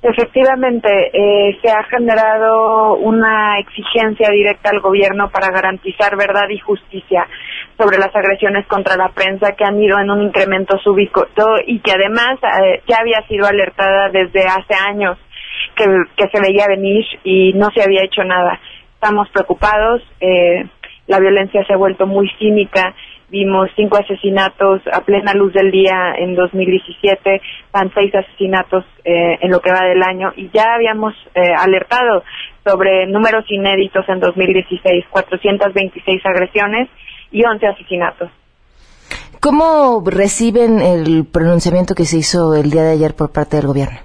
[0.01, 7.27] Efectivamente, eh, se ha generado una exigencia directa al gobierno para garantizar verdad y justicia
[7.77, 11.91] sobre las agresiones contra la prensa que han ido en un incremento súbito y que
[11.91, 15.17] además eh, ya había sido alertada desde hace años
[15.75, 15.85] que,
[16.15, 18.57] que, se veía venir y no se había hecho nada.
[18.93, 20.65] Estamos preocupados, eh,
[21.07, 22.93] la violencia se ha vuelto muy cínica
[23.29, 29.51] vimos cinco asesinatos a plena luz del día en 2017, van seis asesinatos eh, en
[29.51, 32.23] lo que va del año y ya habíamos eh, alertado
[32.63, 36.89] sobre números inéditos en 2016, 426 agresiones
[37.31, 38.31] y 11 asesinatos.
[39.41, 43.99] ¿Cómo reciben el pronunciamiento que se hizo el día de ayer por parte del gobierno?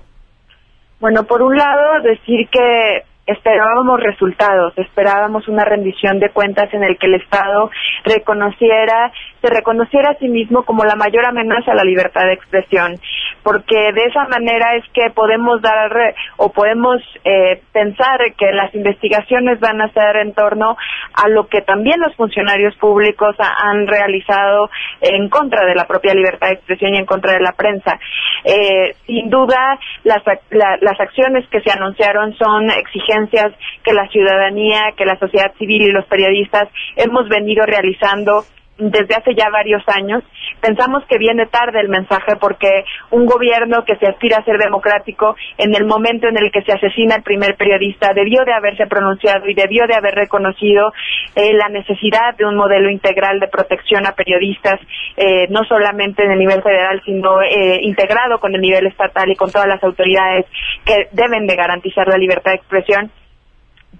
[1.00, 6.98] Bueno, por un lado, decir que esperábamos resultados, esperábamos una rendición de cuentas en el
[6.98, 7.70] que el Estado
[8.04, 12.96] reconociera, se reconociera a sí mismo como la mayor amenaza a la libertad de expresión,
[13.42, 19.58] porque de esa manera es que podemos dar o podemos eh, pensar que las investigaciones
[19.60, 20.76] van a ser en torno
[21.14, 26.48] a lo que también los funcionarios públicos han realizado en contra de la propia libertad
[26.48, 27.98] de expresión y en contra de la prensa.
[28.44, 33.13] Eh, sin duda, las, las acciones que se anunciaron son exigentes
[33.84, 38.44] que la ciudadanía, que la sociedad civil y los periodistas hemos venido realizando
[38.78, 40.22] desde hace ya varios años.
[40.60, 45.36] Pensamos que viene tarde el mensaje porque un gobierno que se aspira a ser democrático,
[45.58, 49.48] en el momento en el que se asesina el primer periodista, debió de haberse pronunciado
[49.48, 50.92] y debió de haber reconocido
[51.34, 54.80] eh, la necesidad de un modelo integral de protección a periodistas,
[55.16, 59.36] eh, no solamente en el nivel federal, sino eh, integrado con el nivel estatal y
[59.36, 60.46] con todas las autoridades
[60.84, 63.10] que deben de garantizar la libertad de expresión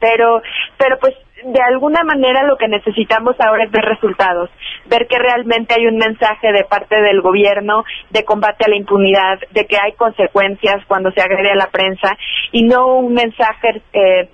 [0.01, 0.43] pero
[0.77, 4.51] pero pues de alguna manera lo que necesitamos ahora es ver resultados,
[4.87, 9.39] ver que realmente hay un mensaje de parte del gobierno de combate a la impunidad,
[9.51, 12.17] de que hay consecuencias cuando se agrede a la prensa
[12.53, 14.29] y no un mensaje eh,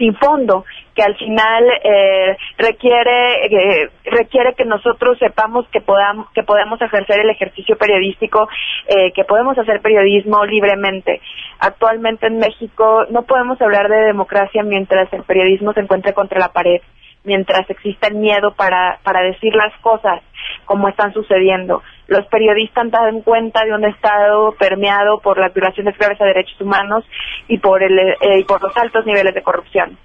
[0.00, 6.42] sin fondo que al final eh, requiere eh, requiere que nosotros sepamos que podamos que
[6.42, 8.48] podemos ejercer el ejercicio periodístico
[8.88, 11.20] eh, que podemos hacer periodismo libremente.
[11.58, 16.48] Actualmente en México no podemos hablar de democracia mientras el periodismo se encuentre contra la
[16.48, 16.80] pared
[17.24, 20.22] mientras exista el miedo para, para decir las cosas
[20.64, 21.82] como están sucediendo.
[22.06, 27.04] Los periodistas dan cuenta de un Estado permeado por las violaciones graves a derechos humanos
[27.48, 27.98] y por, el,
[28.38, 29.98] y por los altos niveles de corrupción.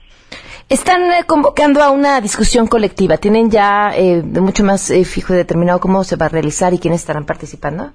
[0.68, 3.18] Están eh, convocando a una discusión colectiva.
[3.18, 6.80] ¿Tienen ya eh, mucho más eh, fijo y determinado cómo se va a realizar y
[6.80, 7.92] quiénes estarán participando?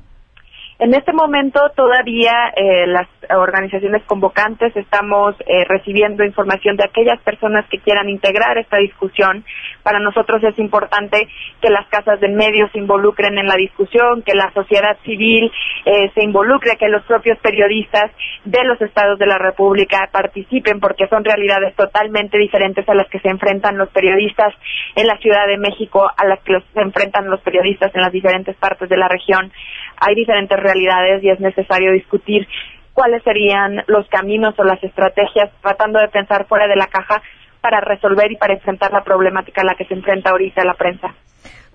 [0.80, 7.66] En este momento todavía eh, las organizaciones convocantes estamos eh, recibiendo información de aquellas personas
[7.68, 9.44] que quieran integrar esta discusión.
[9.82, 11.28] Para nosotros es importante
[11.60, 15.52] que las casas de medios se involucren en la discusión, que la sociedad civil
[15.84, 18.10] eh, se involucre, que los propios periodistas
[18.46, 23.20] de los estados de la República participen, porque son realidades totalmente diferentes a las que
[23.20, 24.54] se enfrentan los periodistas
[24.96, 28.56] en la Ciudad de México, a las que se enfrentan los periodistas en las diferentes
[28.56, 29.52] partes de la región.
[30.00, 32.46] Hay diferentes realidades y es necesario discutir
[32.92, 37.22] cuáles serían los caminos o las estrategias tratando de pensar fuera de la caja
[37.60, 41.14] para resolver y para enfrentar la problemática a la que se enfrenta ahorita la prensa.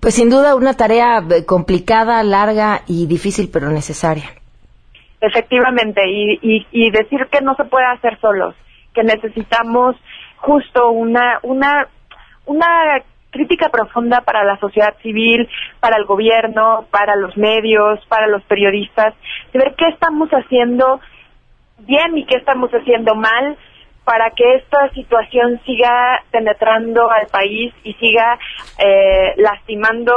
[0.00, 4.24] Pues sin duda una tarea eh, complicada, larga y difícil, pero necesaria.
[5.20, 8.54] Efectivamente, y, y, decir que no se puede hacer solos,
[8.94, 9.96] que necesitamos
[10.36, 11.88] justo una, una,
[12.44, 12.66] una
[13.36, 15.48] crítica profunda para la sociedad civil,
[15.80, 19.14] para el gobierno, para los medios, para los periodistas,
[19.52, 21.00] de ver qué estamos haciendo
[21.80, 23.56] bien y qué estamos haciendo mal
[24.06, 28.38] para que esta situación siga penetrando al país y siga
[28.78, 30.14] eh, lastimando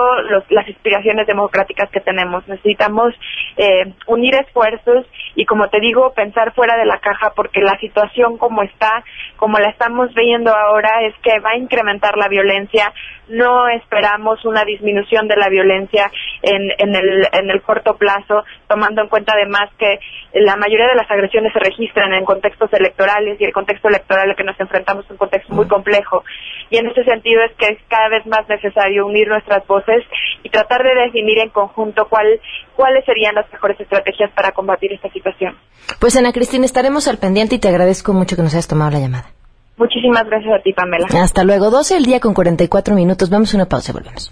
[0.49, 2.47] las inspiraciones democráticas que tenemos.
[2.47, 3.15] Necesitamos
[3.57, 8.37] eh, unir esfuerzos y, como te digo, pensar fuera de la caja porque la situación
[8.37, 9.03] como está,
[9.37, 12.93] como la estamos viendo ahora, es que va a incrementar la violencia.
[13.29, 16.11] No esperamos una disminución de la violencia
[16.41, 19.99] en, en, el, en el corto plazo, tomando en cuenta además que
[20.33, 24.35] la mayoría de las agresiones se registran en contextos electorales y el contexto electoral al
[24.35, 26.23] que nos enfrentamos es un contexto muy complejo.
[26.69, 30.03] Y en ese sentido es que es cada vez más necesario unir nuestras voces
[30.43, 32.39] y tratar de definir en conjunto cuál,
[32.75, 35.55] cuáles serían las mejores estrategias para combatir esta situación.
[35.99, 38.99] Pues Ana Cristina, estaremos al pendiente y te agradezco mucho que nos hayas tomado la
[38.99, 39.38] llamada.
[39.79, 41.07] Muchísimas gracias a ti, Pamela.
[41.23, 41.71] Hasta luego.
[41.71, 43.29] 12 el día con 44 minutos.
[43.29, 44.31] Vamos a una pausa y volvemos.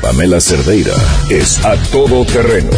[0.01, 0.95] Pamela Cerdeira
[1.29, 2.71] es a todoterreno.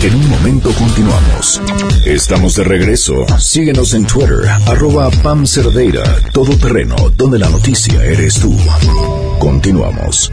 [0.00, 1.60] En un momento continuamos.
[2.06, 3.26] Estamos de regreso.
[3.38, 8.56] Síguenos en Twitter, arroba Pam Cerdeira, todoterreno, donde la noticia eres tú.
[9.38, 10.32] Continuamos.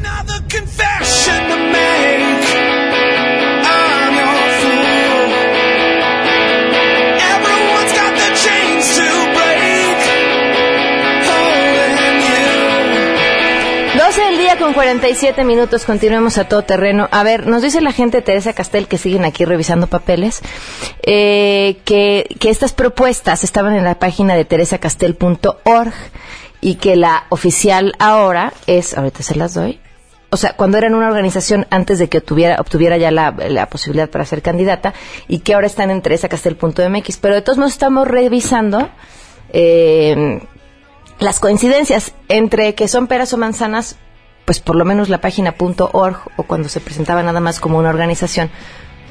[14.69, 17.07] Con 47 minutos, continuemos a todo terreno.
[17.11, 20.41] A ver, nos dice la gente Teresa Castel, que siguen aquí revisando papeles,
[21.01, 25.93] eh, que, que estas propuestas estaban en la página de teresacastel.org
[26.61, 29.79] y que la oficial ahora es, ahorita se las doy,
[30.29, 33.69] o sea, cuando era en una organización antes de que obtuviera, obtuviera ya la, la,
[33.69, 34.93] posibilidad para ser candidata
[35.27, 37.17] y que ahora están en teresacastel.mx.
[37.17, 38.87] Pero de todos modos estamos revisando
[39.51, 40.41] eh,
[41.17, 43.97] las coincidencias entre que son peras o manzanas,
[44.49, 47.91] pues por lo menos la página .org o cuando se presentaba nada más como una
[47.91, 48.49] organización,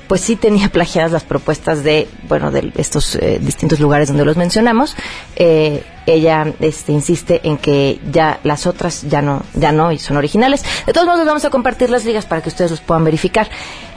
[0.08, 4.36] pues sí tenía plagiadas las propuestas de, bueno, de estos eh, distintos lugares donde los
[4.36, 4.96] mencionamos.
[5.36, 10.16] Eh, ella este, insiste en que ya las otras ya no, ya no y son
[10.16, 10.64] originales.
[10.86, 13.46] De todos modos, vamos a compartir las ligas para que ustedes los puedan verificar.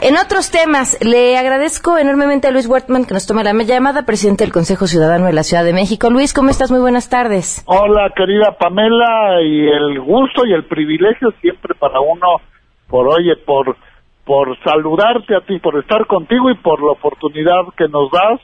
[0.02, 4.44] En otros temas, le agradezco enormemente a Luis Wertman que nos tome la llamada, presidente
[4.44, 6.10] del Consejo Ciudadano de la Ciudad de México.
[6.10, 6.70] Luis, ¿cómo estás?
[6.70, 7.64] Muy buenas tardes.
[7.66, 12.42] Hola, querida Pamela, y el gusto y el privilegio siempre para uno
[12.90, 13.78] por, oye, por
[14.26, 18.40] por saludarte a ti, por estar contigo y por la oportunidad que nos das.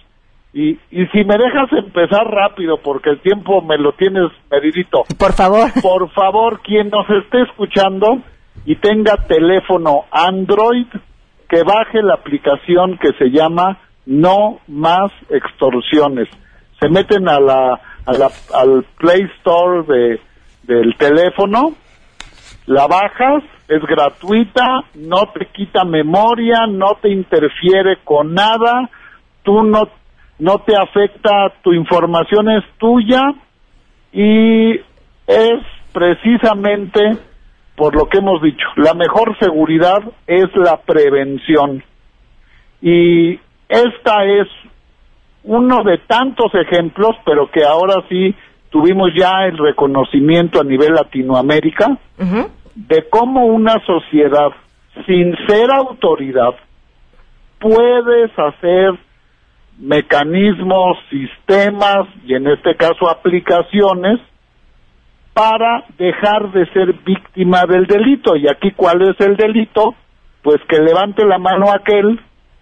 [0.53, 5.03] Y, y si me dejas empezar rápido, porque el tiempo me lo tienes medidito.
[5.19, 5.69] Por favor.
[5.81, 8.21] Por favor, quien nos esté escuchando
[8.65, 10.87] y tenga teléfono Android,
[11.47, 16.27] que baje la aplicación que se llama No Más Extorsiones.
[16.79, 20.19] Se meten a la, a la al Play Store de,
[20.63, 21.73] del teléfono,
[22.65, 28.89] la bajas es gratuita, no te quita memoria, no te interfiere con nada,
[29.43, 29.89] tú no,
[30.39, 33.21] no te afecta, tu información es tuya
[34.13, 34.75] y
[35.27, 35.61] es
[35.91, 37.17] precisamente
[37.77, 41.83] por lo que hemos dicho, la mejor seguridad es la prevención.
[42.81, 43.35] Y
[43.69, 44.47] esta es
[45.43, 48.33] uno de tantos ejemplos, pero que ahora sí
[48.71, 51.99] tuvimos ya el reconocimiento a nivel Latinoamérica,
[52.77, 54.51] de cómo una sociedad
[55.07, 56.53] sin ser autoridad
[57.59, 58.91] puedes hacer
[59.79, 64.19] mecanismos, sistemas y en este caso aplicaciones
[65.33, 68.35] para dejar de ser víctima del delito.
[68.35, 69.95] Y aquí, ¿cuál es el delito?
[70.43, 72.19] Pues que levante la mano aquel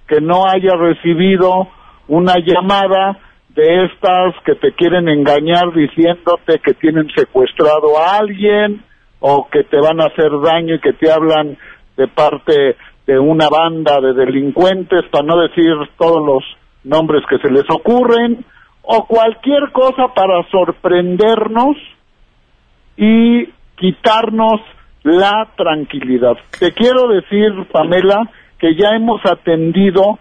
[0.08, 1.68] que no haya recibido
[2.08, 3.18] una llamada
[3.50, 8.84] de estas que te quieren engañar diciéndote que tienen secuestrado a alguien,
[9.28, 11.58] o que te van a hacer daño y que te hablan
[11.98, 12.76] de parte
[13.08, 16.44] de una banda de delincuentes, para no decir todos los
[16.84, 18.46] nombres que se les ocurren,
[18.84, 21.76] o cualquier cosa para sorprendernos
[22.98, 24.62] y quitarnos
[25.02, 26.38] la tranquilidad.
[26.60, 30.20] Te quiero decir, Pamela, que ya hemos atendido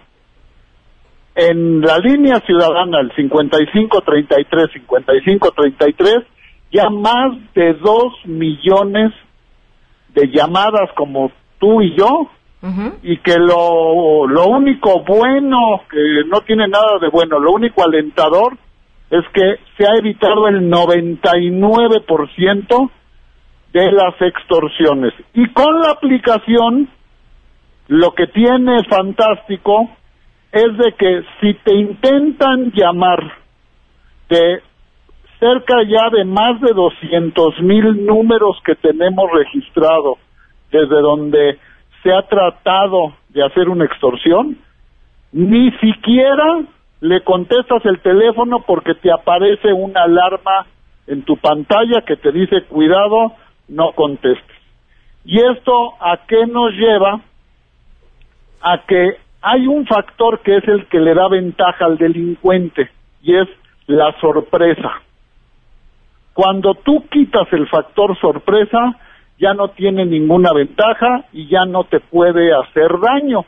[1.35, 6.34] en la línea ciudadana el 5533 5533
[6.75, 9.13] ya más de dos millones
[10.13, 12.29] de llamadas como tú y yo
[13.03, 18.57] y que lo, lo único bueno, que no tiene nada de bueno, lo único alentador
[19.11, 22.91] es que se ha evitado el 99%
[23.73, 25.13] de las extorsiones.
[25.35, 26.89] Y con la aplicación,
[27.89, 29.91] lo que tiene fantástico
[30.51, 33.21] es de que si te intentan llamar
[34.31, 34.63] de
[35.45, 40.17] cerca ya de más de 200 mil números que tenemos registrados
[40.73, 41.59] desde donde
[42.03, 44.57] se ha tratado de hacer una extorsión,
[45.33, 46.63] ni siquiera
[47.03, 50.65] le contestas el teléfono porque te aparece una alarma
[51.07, 53.35] en tu pantalla que te dice cuidado,
[53.69, 54.57] no contestes.
[55.27, 57.21] ¿Y esto a qué nos lleva?
[58.63, 62.89] A que hay un factor que es el que le da ventaja al delincuente
[63.23, 63.49] y es
[63.87, 65.03] la sorpresa.
[66.35, 68.99] Cuando tú quitas el factor sorpresa,
[69.39, 73.45] ya no tiene ninguna ventaja y ya no te puede hacer daño.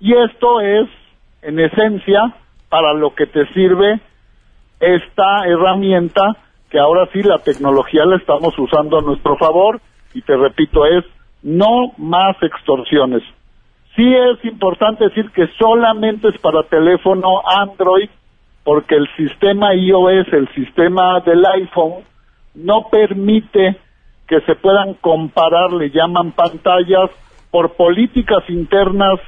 [0.00, 0.88] Y esto es,
[1.42, 2.34] en esencia,
[2.68, 4.00] para lo que te sirve
[4.80, 6.36] esta herramienta
[6.70, 9.80] que ahora sí la tecnología la estamos usando a nuestro favor
[10.14, 11.04] y te repito es
[11.42, 13.22] no más extorsiones.
[13.94, 18.10] Sí es importante decir que solamente es para teléfono Android
[18.66, 22.02] porque el sistema iOS, el sistema del iPhone,
[22.56, 23.76] no permite
[24.26, 27.10] que se puedan comparar, le llaman pantallas,
[27.52, 29.20] por políticas internas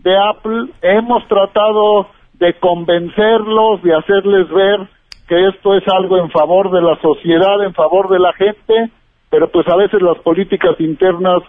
[0.00, 0.66] de Apple.
[0.82, 4.80] Hemos tratado de convencerlos, de hacerles ver
[5.26, 8.90] que esto es algo en favor de la sociedad, en favor de la gente,
[9.30, 11.42] pero pues a veces las políticas internas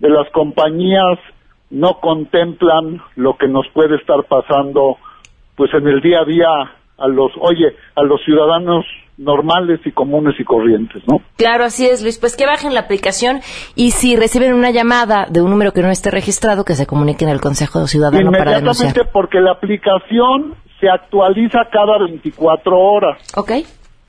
[0.00, 1.18] de las compañías
[1.70, 4.98] no contemplan lo que nos puede estar pasando
[5.56, 8.84] pues en el día a día a los, oye, a los ciudadanos
[9.16, 11.20] normales y comunes y corrientes, ¿no?
[11.36, 12.18] Claro, así es, Luis.
[12.18, 13.40] Pues que bajen la aplicación
[13.74, 17.28] y si reciben una llamada de un número que no esté registrado, que se comuniquen
[17.28, 18.90] al Consejo Ciudadano para denunciar.
[18.90, 23.18] Inmediatamente porque la aplicación se actualiza cada 24 horas.
[23.36, 23.52] Ok.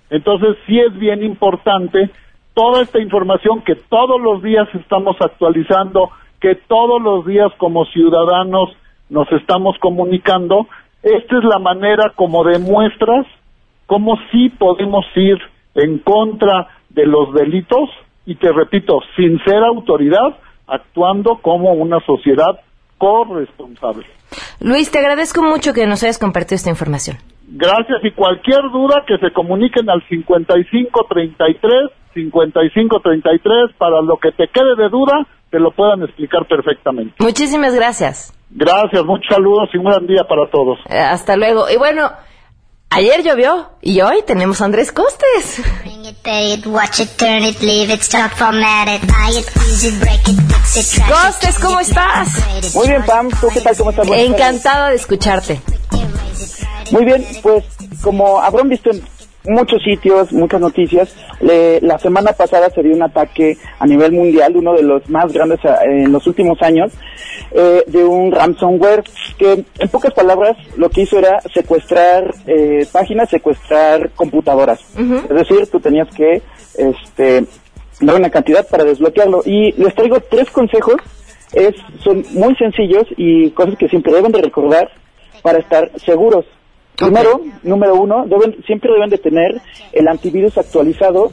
[0.10, 2.10] Entonces sí es bien importante
[2.54, 8.70] toda esta información que todos los días estamos actualizando, que todos los días como ciudadanos
[9.10, 10.68] nos estamos comunicando,
[11.04, 13.26] esta es la manera como demuestras
[13.86, 15.38] cómo sí podemos ir
[15.76, 17.90] en contra de los delitos
[18.26, 20.38] y te repito, sin ser autoridad,
[20.68, 22.62] actuando como una sociedad
[22.98, 24.06] corresponsable.
[24.60, 27.18] Luis, te agradezco mucho que nos hayas compartido esta información.
[27.48, 34.76] Gracias y cualquier duda que se comuniquen al 5533 5533 para lo que te quede
[34.78, 37.16] de duda te lo puedan explicar perfectamente.
[37.20, 38.34] Muchísimas gracias.
[38.54, 40.78] Gracias, muchos saludos y un buen día para todos.
[40.90, 41.70] Eh, hasta luego.
[41.70, 42.12] Y bueno,
[42.90, 45.62] ayer llovió y hoy tenemos a Andrés Costes.
[51.08, 52.76] Costes, ¿cómo estás?
[52.76, 53.30] Muy bien, Pam.
[53.30, 53.78] ¿Tú qué tal?
[53.78, 54.08] ¿Cómo estás?
[54.10, 55.62] Encantada de escucharte.
[56.92, 57.64] Muy bien, pues
[58.02, 59.02] como habrán visto en
[59.46, 61.16] muchos sitios, muchas noticias.
[61.40, 65.60] la semana pasada se dio un ataque a nivel mundial, uno de los más grandes
[65.64, 66.92] eh, en los últimos años,
[67.52, 69.04] eh, de un ransomware
[69.38, 74.80] que, en pocas palabras, lo que hizo era secuestrar eh, páginas, secuestrar computadoras.
[74.98, 76.42] Es decir, tú tenías que
[76.78, 77.46] este,
[78.00, 79.42] dar una cantidad para desbloquearlo.
[79.46, 80.96] Y les traigo tres consejos.
[81.54, 84.90] Es, son muy sencillos y cosas que siempre deben de recordar
[85.42, 86.46] para estar seguros.
[86.96, 89.62] Primero, número uno, deben, siempre deben de tener
[89.92, 91.32] el antivirus actualizado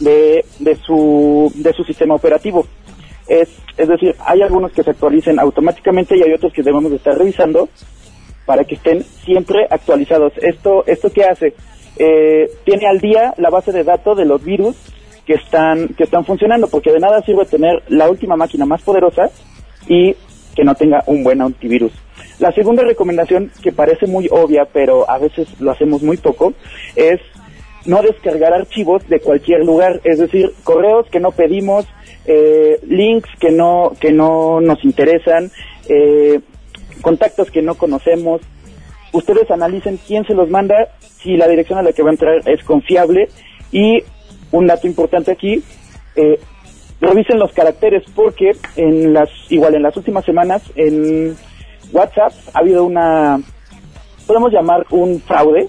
[0.00, 2.66] de, de, su, de su sistema operativo.
[3.26, 6.96] Es, es decir, hay algunos que se actualicen automáticamente y hay otros que debemos de
[6.96, 7.68] estar revisando
[8.46, 10.32] para que estén siempre actualizados.
[10.36, 11.54] Esto, esto qué hace?
[11.96, 14.76] Eh, tiene al día la base de datos de los virus
[15.26, 19.30] que están, que están funcionando, porque de nada sirve tener la última máquina más poderosa
[19.88, 20.14] y
[20.54, 21.92] que no tenga un buen antivirus.
[22.38, 26.52] La segunda recomendación, que parece muy obvia, pero a veces lo hacemos muy poco,
[26.96, 27.20] es
[27.86, 31.86] no descargar archivos de cualquier lugar, es decir, correos que no pedimos,
[32.26, 35.50] eh, links que no, que no nos interesan,
[35.88, 36.40] eh,
[37.02, 38.40] contactos que no conocemos.
[39.12, 42.48] Ustedes analicen quién se los manda, si la dirección a la que va a entrar
[42.48, 43.28] es confiable
[43.70, 44.02] y
[44.50, 45.62] un dato importante aquí,
[46.16, 46.38] eh,
[47.00, 51.36] revisen los caracteres porque en las igual en las últimas semanas en
[51.94, 53.40] WhatsApp ha habido una,
[54.26, 55.68] podemos llamar un fraude.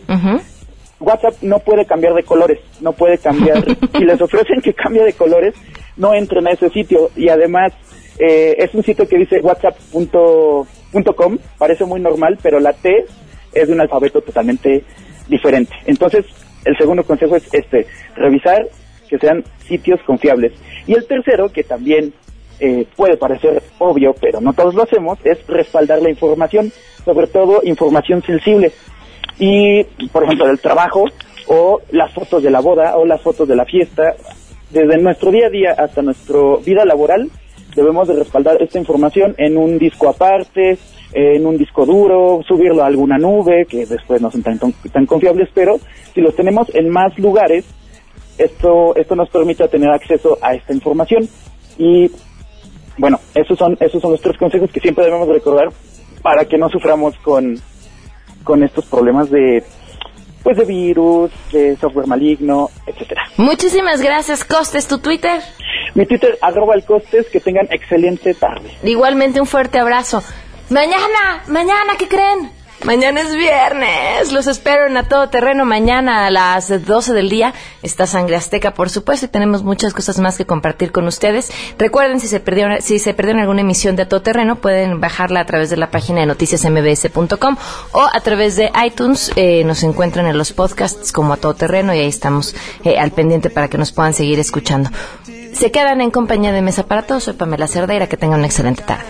[1.00, 3.64] WhatsApp no puede cambiar de colores, no puede cambiar.
[3.96, 5.54] si les ofrecen que cambie de colores,
[5.98, 7.12] no entren a ese sitio.
[7.16, 7.74] Y además,
[8.18, 13.06] eh, es un sitio que dice whatsapp.com, parece muy normal, pero la T
[13.54, 14.84] es de un alfabeto totalmente
[15.28, 15.74] diferente.
[15.86, 16.26] Entonces,
[16.66, 18.68] el segundo consejo es este, revisar
[19.08, 20.54] que sean sitios confiables.
[20.88, 22.14] Y el tercero, que también
[22.60, 26.72] eh, puede parecer obvio, pero no todos lo hacemos, es respaldar la información,
[27.04, 28.72] sobre todo información sensible.
[29.38, 31.06] Y, por ejemplo, del trabajo
[31.48, 34.14] o las fotos de la boda o las fotos de la fiesta,
[34.70, 37.30] desde nuestro día a día hasta nuestra vida laboral,
[37.76, 40.78] debemos de respaldar esta información en un disco aparte,
[41.14, 45.50] en un disco duro, subirlo a alguna nube, que después no son tan, tan confiables,
[45.54, 45.80] pero
[46.14, 47.66] si los tenemos en más lugares,
[48.38, 51.28] esto, esto nos permite tener acceso a esta información.
[51.78, 52.10] Y
[52.98, 55.70] bueno, esos son, esos son los tres consejos que siempre debemos recordar
[56.22, 57.60] para que no suframos con,
[58.44, 59.64] con estos problemas de
[60.44, 63.24] pues de virus, de software maligno, etcétera.
[63.38, 65.42] Muchísimas gracias, Costes, tu Twitter.
[65.96, 68.70] Mi Twitter, arroba el Costes, que tengan excelente tarde.
[68.84, 70.22] Igualmente un fuerte abrazo.
[70.70, 72.52] Mañana, mañana, ¿qué creen?
[72.84, 74.32] Mañana es viernes.
[74.32, 77.54] Los espero en A Todo Terreno mañana a las 12 del día.
[77.82, 81.52] Está Sangre Azteca, por supuesto, y tenemos muchas cosas más que compartir con ustedes.
[81.80, 85.46] Recuerden, si se perdieron, si se alguna emisión de A Todo Terreno, pueden bajarla a
[85.46, 87.58] través de la página de noticiasmbs.com
[87.94, 89.32] o a través de iTunes.
[89.36, 93.12] Eh, nos encuentran en los podcasts como A Todo Terreno y ahí estamos eh, al
[93.12, 94.92] pendiente para que nos puedan seguir escuchando.
[95.56, 97.24] Se quedan en compañía de Mesa para Todos.
[97.24, 98.08] Soy Pamela Cerdeira.
[98.08, 99.06] Que tengan una excelente tarde.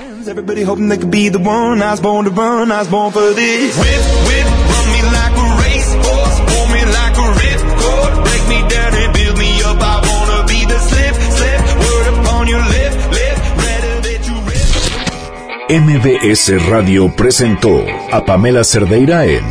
[15.67, 19.43] MBS Radio presentó a Pamela Cerdeira en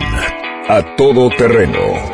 [0.69, 2.14] A Todo Terreno.